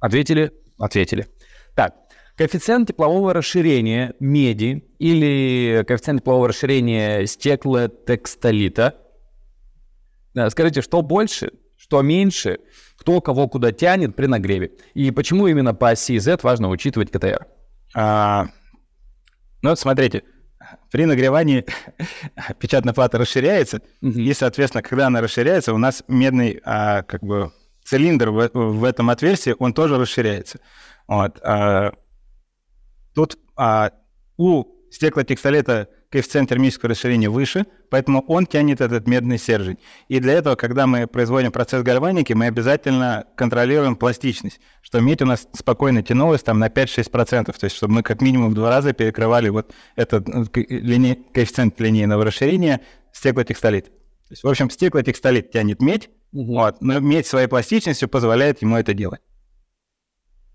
[0.01, 0.53] Ответили?
[0.79, 1.29] Ответили.
[1.74, 1.95] Так,
[2.37, 8.97] коэффициент теплового расширения меди или коэффициент теплового расширения стеклотекстолита.
[10.49, 12.59] Скажите, что больше, что меньше,
[12.97, 14.72] кто кого куда тянет при нагреве?
[14.95, 17.47] И почему именно по оси Z важно учитывать КТР?
[17.95, 18.49] А,
[19.62, 20.24] ну, смотрите,
[20.91, 21.64] при нагревании
[22.59, 27.53] печатная плата расширяется, и, соответственно, когда она расширяется, у нас медный а, как бы
[27.85, 30.61] цилиндр в, в этом отверстии, он тоже расширяется.
[31.07, 31.39] Вот.
[31.43, 31.93] А,
[33.14, 33.93] тут а,
[34.37, 39.76] у стеклотекстолета коэффициент термического расширения выше, поэтому он тянет этот медный стержень.
[40.08, 45.26] И для этого, когда мы производим процесс гальваники, мы обязательно контролируем пластичность, что медь у
[45.26, 48.94] нас спокойно тянулась там на 5-6%, то есть чтобы мы как минимум в два раза
[48.94, 51.22] перекрывали вот этот э, лини...
[51.34, 52.80] коэффициент линейного расширения
[53.12, 53.84] стеклотекстолит.
[53.84, 56.54] То есть, в общем, стеклотекстолит тянет медь, угу.
[56.54, 59.20] вот, но медь своей пластичностью позволяет ему это делать.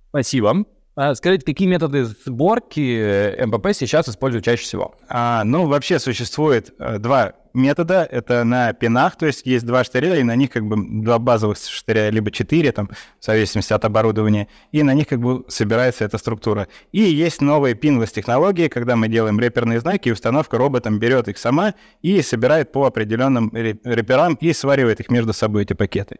[0.09, 0.66] Спасибо.
[1.04, 4.93] А скажите, какие методы сборки э, МПП сейчас используют чаще всего?
[5.10, 8.08] А, ну, вообще существует э, два метода.
[8.12, 11.58] Это на пинах, то есть есть два штыря, и на них как бы два базовых
[11.58, 12.88] штыря, либо четыре, там,
[13.20, 16.68] в зависимости от оборудования, и на них как бы собирается эта структура.
[16.91, 21.39] И есть новые пинлess технологии, когда мы делаем реперные знаки, и установка роботом берет их
[21.39, 21.74] сама
[22.04, 26.18] и собирает по определенным реперам и сваривает их между собой, эти пакеты.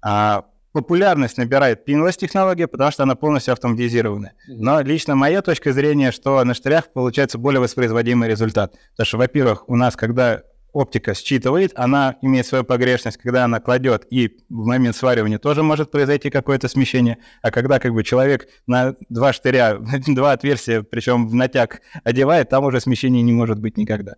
[0.00, 4.32] А популярность набирает пинлess технология, потому что она полностью автоматизированная.
[4.48, 8.74] Но лично моя точка зрения, что на штырях получается более воспроизводимый результат.
[8.90, 14.04] Потому что, во-первых, у нас, когда оптика считывает, она имеет свою погрешность, когда она кладет,
[14.10, 18.96] и в момент сваривания тоже может произойти какое-то смещение, а когда как бы человек на
[19.08, 24.16] два штыря, два отверстия, причем в натяг одевает, там уже смещения не может быть никогда.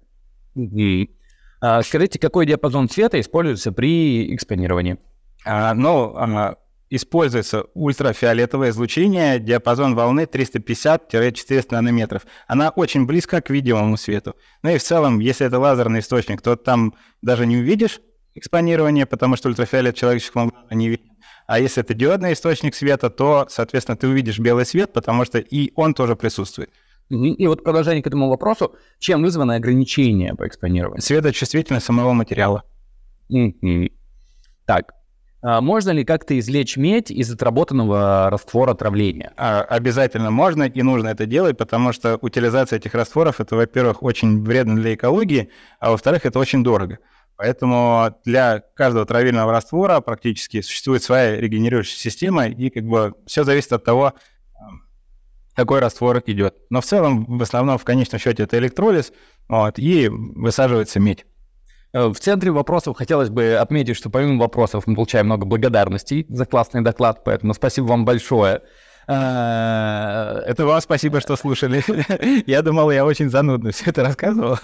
[1.61, 4.96] А, скажите, какой диапазон цвета используется при экспонировании?
[5.47, 6.57] А, ну, а,
[6.90, 12.26] используется ультрафиолетовое излучение, диапазон волны 350-400 нанометров.
[12.47, 14.34] Она очень близка к видимому свету.
[14.62, 18.01] Ну и в целом, если это лазерный источник, то там даже не увидишь
[18.34, 21.07] экспонирование, потому что ультрафиолет человеческому не видит.
[21.47, 25.72] А если это диодный источник света, то, соответственно, ты увидишь белый свет, потому что и
[25.76, 26.70] он тоже присутствует.
[27.09, 31.01] И вот продолжение к этому вопросу, чем вызвано ограничение по экспонированию?
[31.01, 32.64] Светочувствительность самого материала.
[34.66, 34.95] Так,
[35.61, 39.32] можно ли как-то извлечь медь из отработанного раствора травления?
[39.36, 44.42] А, обязательно можно и нужно это делать, потому что утилизация этих растворов это, во-первых, очень
[44.42, 46.99] вредно для экологии, а во-вторых, это очень дорого.
[47.36, 53.72] Поэтому для каждого травильного раствора практически существует своя регенерирующая система, и как бы все зависит
[53.72, 54.14] от того,
[55.55, 56.57] какой раствор идет.
[56.70, 59.12] Но в целом, в основном, в конечном счете, это электролиз,
[59.49, 61.24] вот, и высаживается медь.
[61.97, 66.44] Э, в центре вопросов хотелось бы отметить, что помимо вопросов мы получаем много благодарностей за
[66.44, 68.61] классный доклад, поэтому спасибо вам большое.
[69.09, 71.82] Э, это вам спасибо, что слушали.
[72.47, 74.59] Я думал, я очень занудно все это рассказывал.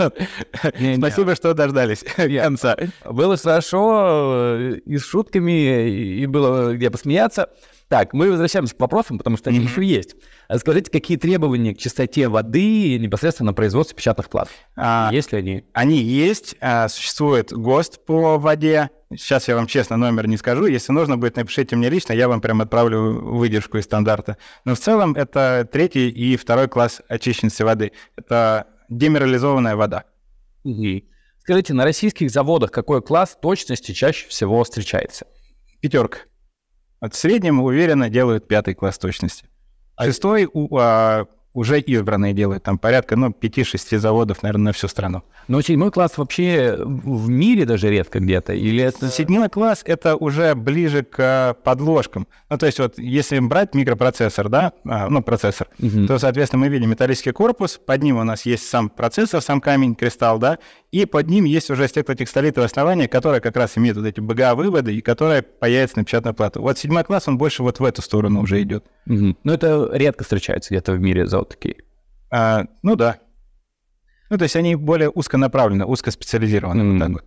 [0.99, 2.77] Спасибо, что дождались конца.
[3.09, 7.49] Было хорошо, э, и с шутками, и было где посмеяться.
[7.89, 10.17] Так, мы возвращаемся к вопросам, потому что они еще есть.
[10.59, 14.49] Скажите, какие требования к чистоте воды непосредственно на производстве печатных плат?
[14.77, 15.65] А, есть ли они?
[15.73, 16.57] Они есть.
[16.61, 18.91] А, существует ГОСТ по воде.
[19.11, 20.67] Сейчас я вам честно номер не скажу.
[20.67, 24.37] Если нужно будет, напишите мне лично, я вам прям отправлю выдержку из стандарта.
[24.65, 27.93] Но в целом это третий и второй класс очищенности воды.
[28.17, 30.05] Это демерализованная вода.
[30.65, 31.03] Угу.
[31.41, 35.27] Скажите, на российских заводах какой класс точности чаще всего встречается?
[35.81, 36.19] Пятерка.
[37.01, 39.47] Вот в среднем уверенно делают пятый класс точности.
[39.97, 44.89] А шестой у, а, уже избранные делают, там порядка, ну, 5-6 заводов, наверное, на всю
[44.89, 45.23] страну.
[45.49, 48.55] Но седьмой класс вообще в мире даже редко где-то?
[48.55, 49.09] Или это...
[49.09, 52.27] Седьмой класс— это уже ближе к подложкам.
[52.49, 56.07] Ну, то есть вот если брать микропроцессор, да, а, ну, процессор, угу.
[56.07, 59.95] то, соответственно, мы видим металлический корпус, под ним у нас есть сам процессор, сам камень,
[59.95, 60.59] кристалл, да,
[60.93, 65.01] и под ним есть уже стеклотекстолитовое основание, которое как раз имеет вот эти БГА-выводы, и
[65.01, 66.61] которое появится на печатную плату.
[66.61, 68.85] Вот седьмой класс, он больше вот в эту сторону уже идет.
[69.07, 69.39] Угу.
[69.43, 71.77] Но это редко встречается где-то в мире за вот такие.
[72.31, 73.19] А, ну да.
[74.29, 76.83] Ну, то есть они более узконаправлены, узкоспециализированы.
[76.83, 76.93] Mm.
[76.93, 77.25] Вот так вот.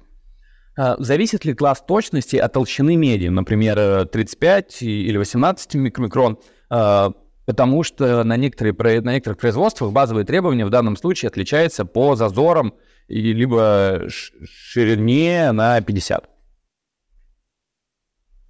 [0.77, 6.39] А, зависит ли класс точности от толщины меди, например, 35 или 18 микрон?
[6.69, 7.13] А,
[7.45, 12.73] потому что на, некоторые, на некоторых производствах базовые требования в данном случае отличаются по зазорам
[13.07, 16.29] и либо ширине на 50.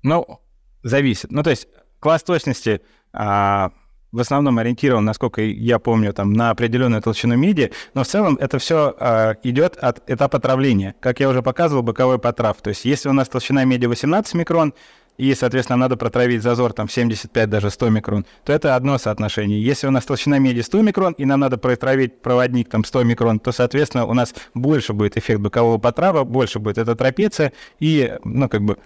[0.03, 0.39] Ну,
[0.83, 1.31] зависит.
[1.31, 1.67] Ну, то есть
[1.99, 2.81] класс точности
[3.11, 3.71] а,
[4.11, 8.59] в основном ориентирован, насколько я помню, там, на определенную толщину меди, но в целом это
[8.59, 10.95] все а, идет от этапа травления.
[11.01, 12.61] Как я уже показывал, боковой потрав.
[12.61, 14.73] То есть если у нас толщина меди 18 микрон,
[15.17, 19.63] и, соответственно, надо протравить зазор там 75, даже 100 микрон, то это одно соотношение.
[19.63, 23.39] Если у нас толщина меди 100 микрон, и нам надо протравить проводник там 100 микрон,
[23.39, 28.49] то, соответственно, у нас больше будет эффект бокового потрава, больше будет эта трапеция, и, ну,
[28.49, 28.77] как бы,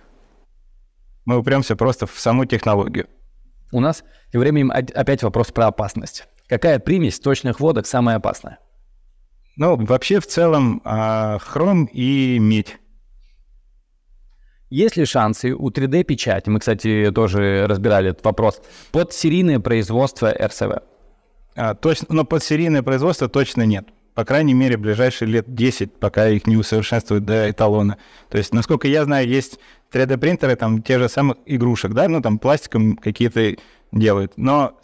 [1.25, 3.07] мы упремся просто в саму технологию.
[3.71, 6.25] У нас тем временем опять вопрос про опасность.
[6.47, 8.57] Какая примесь сточных водок самая опасная?
[9.55, 12.77] Ну, вообще в целом а, хром и медь.
[14.69, 18.61] Есть ли шансы у 3D-печати, мы, кстати, тоже разбирали этот вопрос,
[18.91, 20.83] под серийное производство РСВ?
[21.55, 23.87] А, точно, но под серийное производство точно нет.
[24.13, 27.97] По крайней мере, ближайшие лет 10, пока их не усовершенствуют до эталона.
[28.29, 29.59] То есть, насколько я знаю, есть
[29.91, 33.55] 3D-принтеры, там, те же самых игрушек, да, ну, там, пластиком какие-то
[33.91, 34.79] делают, но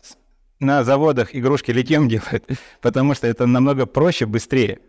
[0.59, 2.45] на заводах игрушки литьем делают,
[2.81, 4.79] потому что это намного проще, быстрее.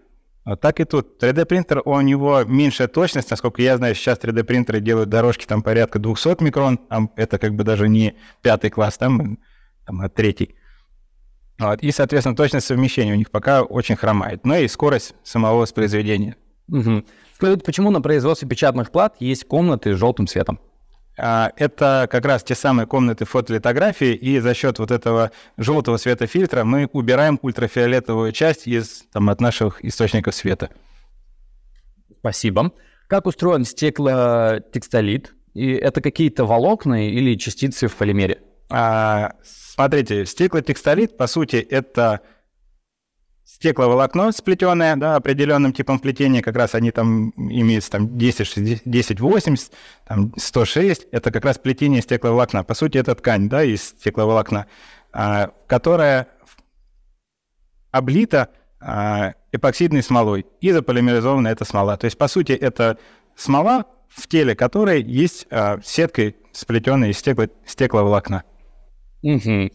[0.46, 1.20] Вот так и тут.
[1.20, 6.40] 3D-принтер, у него меньшая точность, насколько я знаю, сейчас 3D-принтеры делают дорожки там порядка 200
[6.42, 9.38] микрон, а это как бы даже не пятый класс, там,
[9.84, 10.54] там а третий.
[11.58, 11.82] Вот.
[11.82, 14.46] И, соответственно, точность совмещения у них пока очень хромает.
[14.46, 16.36] Но и скорость самого воспроизведения.
[16.68, 17.04] Угу.
[17.34, 20.60] Скажите, почему на производстве печатных плат есть комнаты с желтым цветом?
[21.18, 26.64] А, это как раз те самые комнаты фотолитографии, и за счет вот этого желтого светофильтра
[26.64, 30.70] мы убираем ультрафиолетовую часть из, там, от наших источников света.
[32.18, 32.72] Спасибо.
[33.08, 35.34] Как устроен стеклотекстолит?
[35.54, 38.42] И это какие-то волокна или частицы в полимере?
[38.68, 42.20] А, смотрите, стеклотекстолит, по сути, это
[43.56, 49.72] стекловолокно сплетенное, да, определенным типом плетения, как раз они там имеют там 10, 10 80,
[50.06, 52.64] там 106, это как раз плетение стекловолокна.
[52.64, 54.66] По сути, это ткань, да, из стекловолокна,
[55.10, 56.28] а, которая
[57.92, 61.96] облита а, эпоксидной смолой и заполимеризована эта смола.
[61.96, 62.98] То есть, по сути, это
[63.36, 68.44] смола, в теле которой есть а, сеткой сплетенный из стекло, стекловолокна.
[69.22, 69.70] Угу.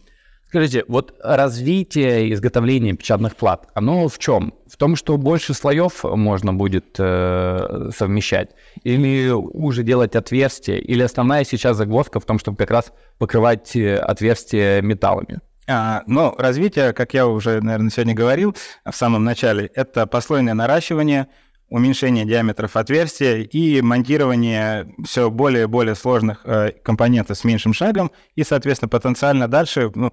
[0.52, 4.52] Скажите, вот развитие изготовления печатных плат, оно в чем?
[4.70, 8.50] В том, что больше слоев можно будет э, совмещать?
[8.82, 10.76] Или уже делать отверстия?
[10.76, 15.40] Или основная сейчас загвоздка в том, чтобы как раз покрывать э, отверстия металлами?
[15.66, 18.54] А, ну, развитие, как я уже, наверное, сегодня говорил
[18.84, 21.28] в самом начале, это послойное наращивание,
[21.72, 28.10] уменьшение диаметров отверстия и монтирование все более и более сложных э, компонентов с меньшим шагом,
[28.36, 30.12] и, соответственно, потенциально дальше, ну,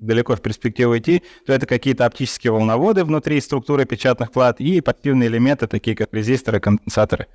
[0.00, 5.28] далеко в перспективу идти, то это какие-то оптические волноводы внутри структуры печатных плат и пассивные
[5.28, 7.28] элементы, такие как резисторы, конденсаторы.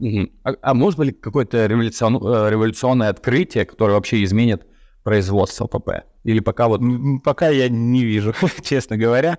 [0.00, 0.28] Угу.
[0.42, 4.66] А, а может быть какое-то революцион, э, революционное открытие, которое вообще изменит
[5.04, 6.04] производство ПП?
[6.24, 6.80] Или пока вот...
[7.22, 9.38] Пока я не вижу, честно говоря.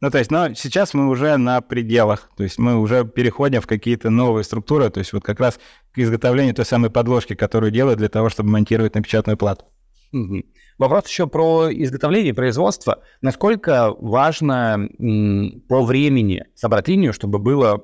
[0.00, 3.66] Ну, то есть, но сейчас мы уже на пределах, то есть мы уже переходим в
[3.66, 5.60] какие-то новые структуры, то есть вот как раз
[5.92, 9.66] к изготовлению той самой подложки, которую делают для того, чтобы монтировать на печатную плату.
[10.12, 10.42] Угу.
[10.78, 13.02] Вопрос еще про изготовление и производство.
[13.20, 17.78] Насколько важно м, по времени собрать линию, чтобы было,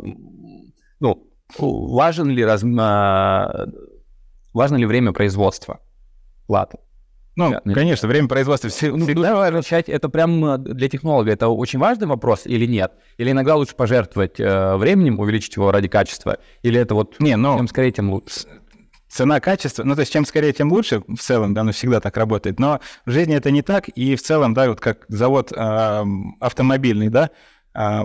[1.00, 3.66] ну, важен ли, раз, а,
[4.54, 5.80] важно ли время производства
[6.46, 6.78] платы?
[7.36, 8.96] Ну, да, конечно, время производства всегда...
[8.96, 9.90] Ну, давай начать.
[9.90, 12.92] Это прям э, для технолога это очень важный вопрос или нет?
[13.18, 16.38] Или иногда лучше пожертвовать э, временем, увеличить его ради качества?
[16.62, 18.46] Или это вот не, ну, тем скорее, тем лучше?
[19.08, 22.16] Цена, качество, ну, то есть чем скорее, тем лучше в целом, да, оно всегда так
[22.16, 26.04] работает, но в жизни это не так, и в целом, да, вот как завод э,
[26.40, 27.30] автомобильный, да,
[27.74, 28.04] э,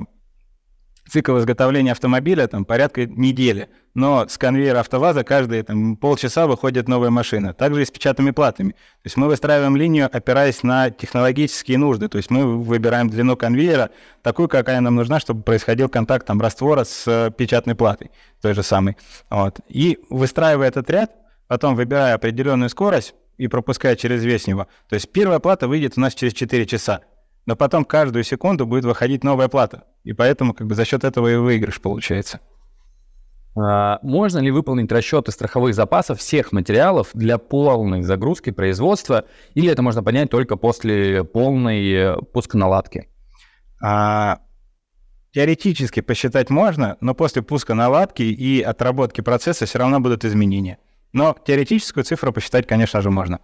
[1.11, 7.09] цикл изготовления автомобиля там порядка недели, но с конвейера АвтоВАЗа каждые там, полчаса выходит новая
[7.09, 7.53] машина.
[7.53, 8.71] Также и с печатными платами.
[8.71, 12.07] То есть мы выстраиваем линию, опираясь на технологические нужды.
[12.07, 13.89] То есть мы выбираем длину конвейера
[14.21, 18.11] такую, какая нам нужна, чтобы происходил контакт там, раствора с э, печатной платой,
[18.41, 18.95] той же самой.
[19.29, 19.59] Вот.
[19.67, 21.11] И выстраивая этот ряд,
[21.47, 24.67] потом выбирая определенную скорость и пропуская через весь него.
[24.87, 27.01] То есть первая плата выйдет у нас через 4 часа
[27.45, 29.83] но потом каждую секунду будет выходить новая плата.
[30.03, 32.39] И поэтому как бы за счет этого и выигрыш получается.
[33.55, 39.81] А, можно ли выполнить расчеты страховых запасов всех материалов для полной загрузки производства, или это
[39.81, 43.09] можно понять только после полной э, пусконаладки?
[43.83, 44.39] А,
[45.33, 50.77] теоретически посчитать можно, но после пуска наладки и отработки процесса все равно будут изменения.
[51.11, 53.39] Но теоретическую цифру посчитать, конечно же, можно.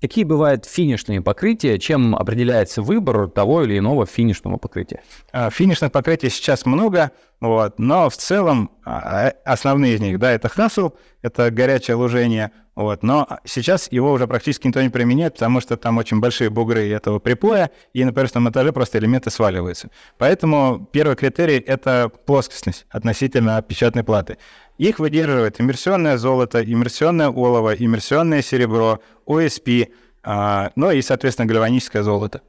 [0.00, 1.78] Какие бывают финишные покрытия?
[1.78, 5.02] Чем определяется выбор того или иного финишного покрытия?
[5.32, 7.10] А, финишных покрытий сейчас много,
[7.40, 10.90] вот, но в целом а, основные из них, да, это хасл,
[11.22, 15.98] это горячее лужение, вот, но сейчас его уже практически никто не применяет, потому что там
[15.98, 19.90] очень большие бугры этого припоя, и на поверхностном этаже просто элементы сваливаются.
[20.16, 24.38] Поэтому первый критерий— это плоскостность относительно печатной платы.
[24.78, 29.88] Их выдерживает иммерсионное золото, иммерсионное олово, иммерсионное серебро, OSP,
[30.22, 32.42] а, ну и, соответственно, гальваническое золото.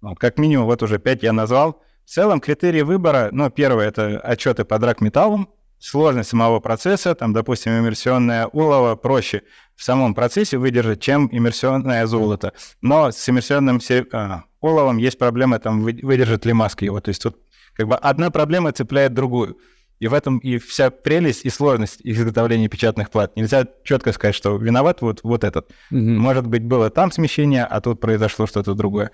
[0.00, 1.82] Вот, как минимум, вот уже пять я назвал.
[2.04, 5.48] В целом критерии выбора, ну, первое— это отчеты по драгметаллам,
[5.78, 9.42] сложность самого процесса, там, допустим, иммерсионное олово проще
[9.74, 12.52] в самом процессе выдержать, чем иммерсионное золото.
[12.80, 14.14] Но с иммерсионным сереб...
[14.14, 17.00] а, оловом есть проблема, там, выдержит ли маска его.
[17.00, 17.36] То есть тут
[17.74, 19.58] как бы одна проблема цепляет другую.
[20.02, 23.36] И в этом и вся прелесть и сложность изготовления печатных плат.
[23.36, 25.70] Нельзя четко сказать, что виноват вот, вот этот.
[25.92, 26.00] Угу.
[26.00, 29.12] Может быть, было там смещение, а тут произошло что-то другое.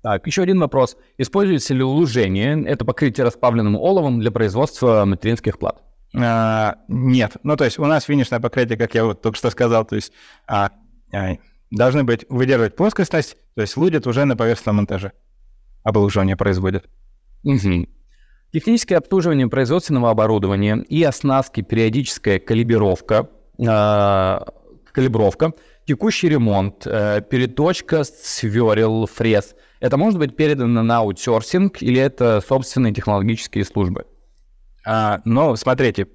[0.00, 0.96] Так, еще один вопрос.
[1.18, 5.82] Используется ли лужение, это покрытие расплавленным оловом для производства материнских плат?
[6.16, 7.36] А, нет.
[7.42, 10.12] Ну, то есть у нас финишное покрытие, как я вот только что сказал, то есть
[10.46, 10.70] а,
[11.12, 11.38] а,
[11.72, 15.10] должны быть выдерживать плоскостность, то есть лудят уже на поверхностном монтаже.
[15.82, 16.88] Облужение производят.
[17.42, 17.88] Угу.
[18.52, 24.38] Техническое обслуживание производственного оборудования и оснастки, периодическая калибровка, э,
[24.92, 25.54] калибровка,
[25.86, 29.54] текущий ремонт, э, переточка сверил, фрез.
[29.80, 34.04] Это может быть передано на аутсорсинг или это собственные технологические службы?
[34.84, 36.08] А, ну, смотрите,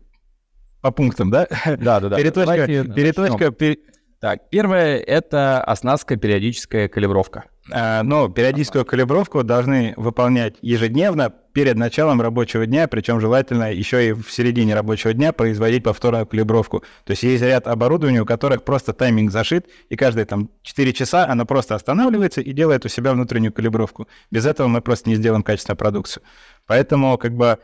[0.82, 1.48] по пунктам, да?
[1.66, 2.18] Да, да, да.
[2.18, 3.78] Переточка, Давайте переточка, пер...
[4.20, 7.46] Так, первое– это оснастка, периодическая калибровка.
[7.72, 14.12] А, но периодическую калибровку должны выполнять ежедневно перед началом рабочего дня, причем желательно еще и
[14.14, 16.84] в середине рабочего дня производить повторную калибровку.
[17.04, 21.28] То есть есть ряд оборудования, у которых просто тайминг зашит, и каждые там 4 часа
[21.28, 24.08] оно просто останавливается и делает у себя внутреннюю калибровку.
[24.32, 26.24] Без этого мы просто не сделаем качественную продукцию.
[26.68, 27.58] Поэтому как бы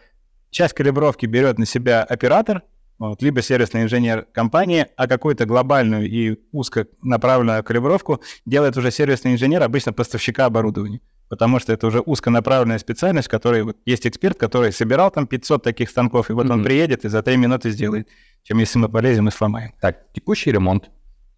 [0.50, 2.64] часть калибровки берет на себя оператор,
[3.10, 9.64] вот, либо сервисный инженер компании, а какую-то глобальную и узконаправленную калибровку делает уже сервисный инженер,
[9.64, 11.02] обычно поставщика оборудования.
[11.30, 15.64] Потому что это уже узконаправленная специальность, в которой вот есть эксперт, который собирал там 500
[15.64, 16.54] таких станков, и вот mm-hmm.
[16.54, 18.08] он приедет и за 3 минуты сделает.
[18.44, 19.74] чем если мы полезем и сломаем.
[19.82, 20.90] Так, текущий ремонт.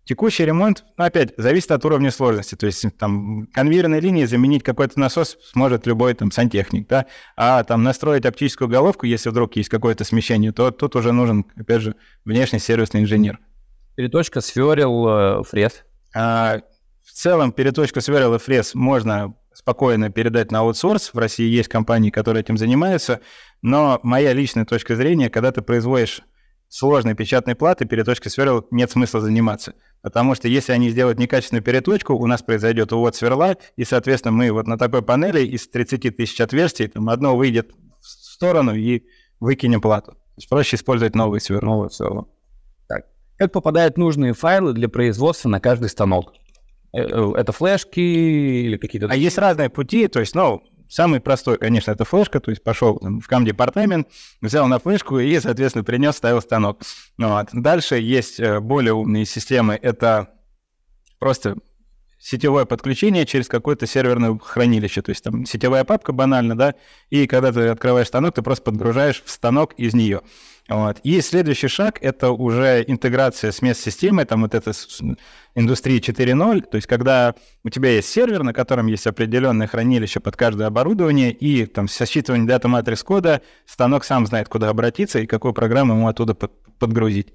[0.05, 2.53] Текущий ремонт, ну, опять, зависит от уровня сложности.
[2.53, 7.81] То есть там конвейерной линии заменить какой-то насос сможет любой там сантехник, да, а там
[7.81, 12.59] настроить оптическую головку, если вдруг есть какое-то смещение, то тут уже нужен, опять же, внешний
[12.59, 13.39] сервисный инженер.
[13.95, 15.83] Переточка, сверил, э, фрез.
[16.15, 16.59] А,
[17.03, 21.13] в целом переточку сверил и фрез можно спокойно передать на аутсорс.
[21.13, 23.21] В России есть компании, которые этим занимаются,
[23.63, 26.21] но моя личная точка зрения, когда ты производишь
[26.69, 29.73] сложной печатной платы, переточкой сверл нет смысла заниматься.
[30.01, 34.51] Потому что если они сделают некачественную переточку, у нас произойдет увод сверла, и, соответственно, мы
[34.51, 39.03] вот на такой панели из 30 тысяч отверстий, там одно выйдет в сторону и
[39.39, 40.11] выкинем плату.
[40.11, 41.65] То есть проще использовать новые сверла.
[41.65, 42.27] Новые сверла.
[42.87, 43.05] Так.
[43.37, 46.33] Как попадают нужные файлы для производства на каждый станок?
[46.93, 49.07] Э, э, это флешки или какие-то...
[49.09, 52.99] А есть разные пути, то есть, ну, Самый простой, конечно, это флешка, то есть пошел
[53.01, 54.07] в кам-департамент,
[54.41, 56.81] взял на флешку и, соответственно, принес, ставил станок.
[57.17, 57.47] Вот.
[57.53, 60.29] Дальше есть э, более умные системы, это
[61.19, 61.55] просто
[62.19, 65.01] сетевое подключение через какое-то серверное хранилище.
[65.01, 66.73] То есть там сетевая папка банально, да,
[67.09, 70.21] и когда ты открываешь станок, ты просто подгружаешь в станок из нее.
[70.67, 70.99] Вот.
[71.03, 74.71] И следующий шаг— это уже интеграция с мест-системой, там вот это
[75.53, 80.35] индустрия 4.0, то есть когда у тебя есть сервер, на котором есть определенное хранилище под
[80.35, 85.27] каждое оборудование, и там со считыванием дата матрикс кода станок сам знает, куда обратиться и
[85.27, 87.33] какую программу ему оттуда под, подгрузить.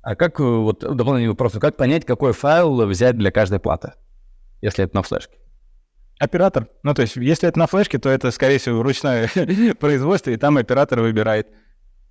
[0.00, 3.92] А как, э, вот дополнительный вопрос, как понять, какой файл взять для каждой платы,
[4.62, 5.36] если это на флешке?
[6.18, 6.68] Оператор.
[6.82, 9.28] Ну, то есть, если это на флешке, то это, скорее всего, ручное
[9.78, 11.48] производство, и там оператор выбирает.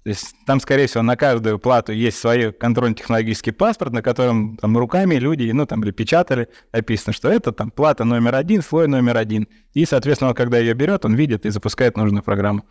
[0.06, 4.78] То есть там, скорее всего, на каждую плату есть свой контрольно-технологический паспорт, на котором там
[4.78, 9.18] руками люди, ну там или печатали, написано, что это там плата номер один, слой номер
[9.18, 9.48] один.
[9.74, 12.66] И, соответственно, когда ее берет, он видит и запускает нужную программу.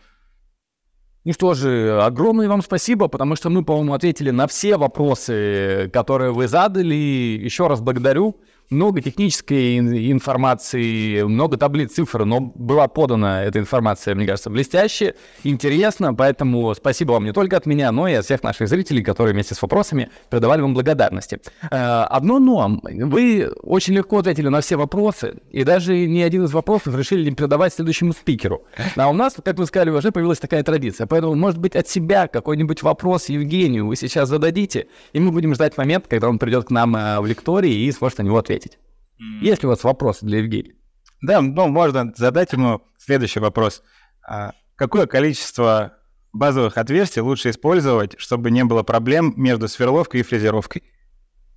[1.24, 6.30] Ну что же, огромное вам спасибо, потому что мы, по-моему, ответили на все вопросы, которые
[6.30, 6.94] вы задали.
[6.94, 8.40] Еще раз благодарю
[8.70, 16.14] много технической информации, много таблиц, цифр, но была подана эта информация, мне кажется, блестяще, интересно,
[16.14, 19.54] поэтому спасибо вам не только от меня, но и от всех наших зрителей, которые вместе
[19.54, 21.40] с вопросами передавали вам благодарности.
[21.70, 26.52] Э, одно но, вы очень легко ответили на все вопросы, и даже ни один из
[26.52, 28.64] вопросов решили не передавать следующему спикеру.
[28.96, 32.26] А у нас, как вы сказали, уже появилась такая традиция, поэтому, может быть, от себя
[32.28, 36.70] какой-нибудь вопрос Евгению вы сейчас зададите, и мы будем ждать момент, когда он придет к
[36.70, 38.78] нам э, в лектории и сможет на него ответить ответить.
[39.20, 39.44] Mm.
[39.44, 40.74] Есть ли у вас вопросы для Евгения?
[41.22, 43.82] Да, ну, можно задать ему следующий вопрос.
[44.26, 45.94] А какое количество
[46.32, 50.82] базовых отверстий лучше использовать, чтобы не было проблем между сверловкой и фрезеровкой?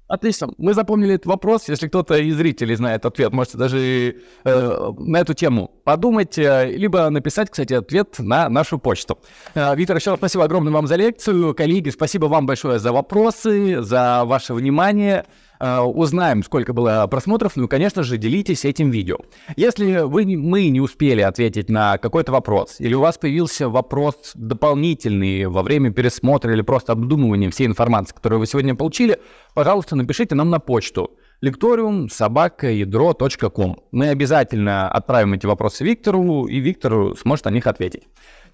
[0.07, 0.53] Отлично.
[0.57, 1.67] Мы запомнили этот вопрос.
[1.67, 4.15] Если кто-то из зрителей знает ответ, можете даже
[4.45, 9.19] э, на эту тему подумать, э, либо написать, кстати, ответ на нашу почту.
[9.53, 11.53] Э, Виктор, еще раз спасибо огромное вам за лекцию.
[11.53, 15.25] Коллеги, спасибо вам большое за вопросы, за ваше внимание.
[15.59, 19.17] Э, узнаем, сколько было просмотров, ну и, конечно же, делитесь этим видео.
[19.55, 25.47] Если вы, мы не успели ответить на какой-то вопрос, или у вас появился вопрос дополнительный
[25.47, 29.19] во время пересмотра или просто обдумывания всей информации, которую вы сегодня получили,
[29.53, 31.11] пожалуйста, напишите нам на почту
[31.41, 33.79] лекториум собака ядро.ком.
[33.91, 38.03] Мы обязательно отправим эти вопросы Виктору, и Виктор сможет на них ответить.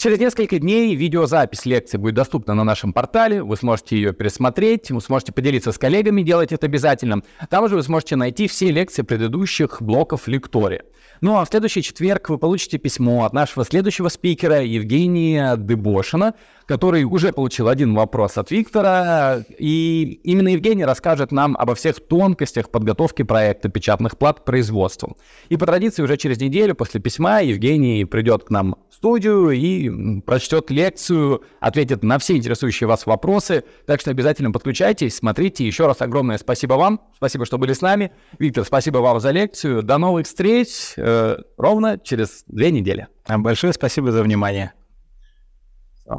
[0.04, 5.00] Через несколько дней видеозапись лекции будет доступна на нашем портале, вы сможете ее пересмотреть, вы
[5.00, 7.22] сможете поделиться с коллегами, делать это обязательно.
[7.50, 10.84] Там же вы сможете найти все лекции предыдущих блоков лектория.
[11.22, 16.34] Ну а в следующий четверг вы получите письмо от нашего следующего спикера Евгения Дебошина,
[16.66, 19.46] который уже получил один вопрос от Виктора.
[19.58, 25.16] И именно Евгений расскажет нам обо всех тонкостях подготовки проекта печатных плат к производству.
[25.48, 29.52] И по традиции уже через неделю после письма Евгений придет к нам в студию
[29.94, 33.64] и прочтет лекцию, ответит на все интересующие вас вопросы.
[33.86, 35.66] Так что обязательно подключайтесь, смотрите.
[35.66, 37.02] Еще раз огромное спасибо вам.
[37.16, 38.12] Спасибо, что были с нами.
[38.40, 39.84] Виктор, спасибо вам за лекцию.
[39.84, 43.08] До новых встреч э, ровно через две недели.
[43.28, 44.74] Большое спасибо за внимание.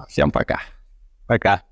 [0.08, 0.60] Всем пока.
[1.26, 1.62] Пока.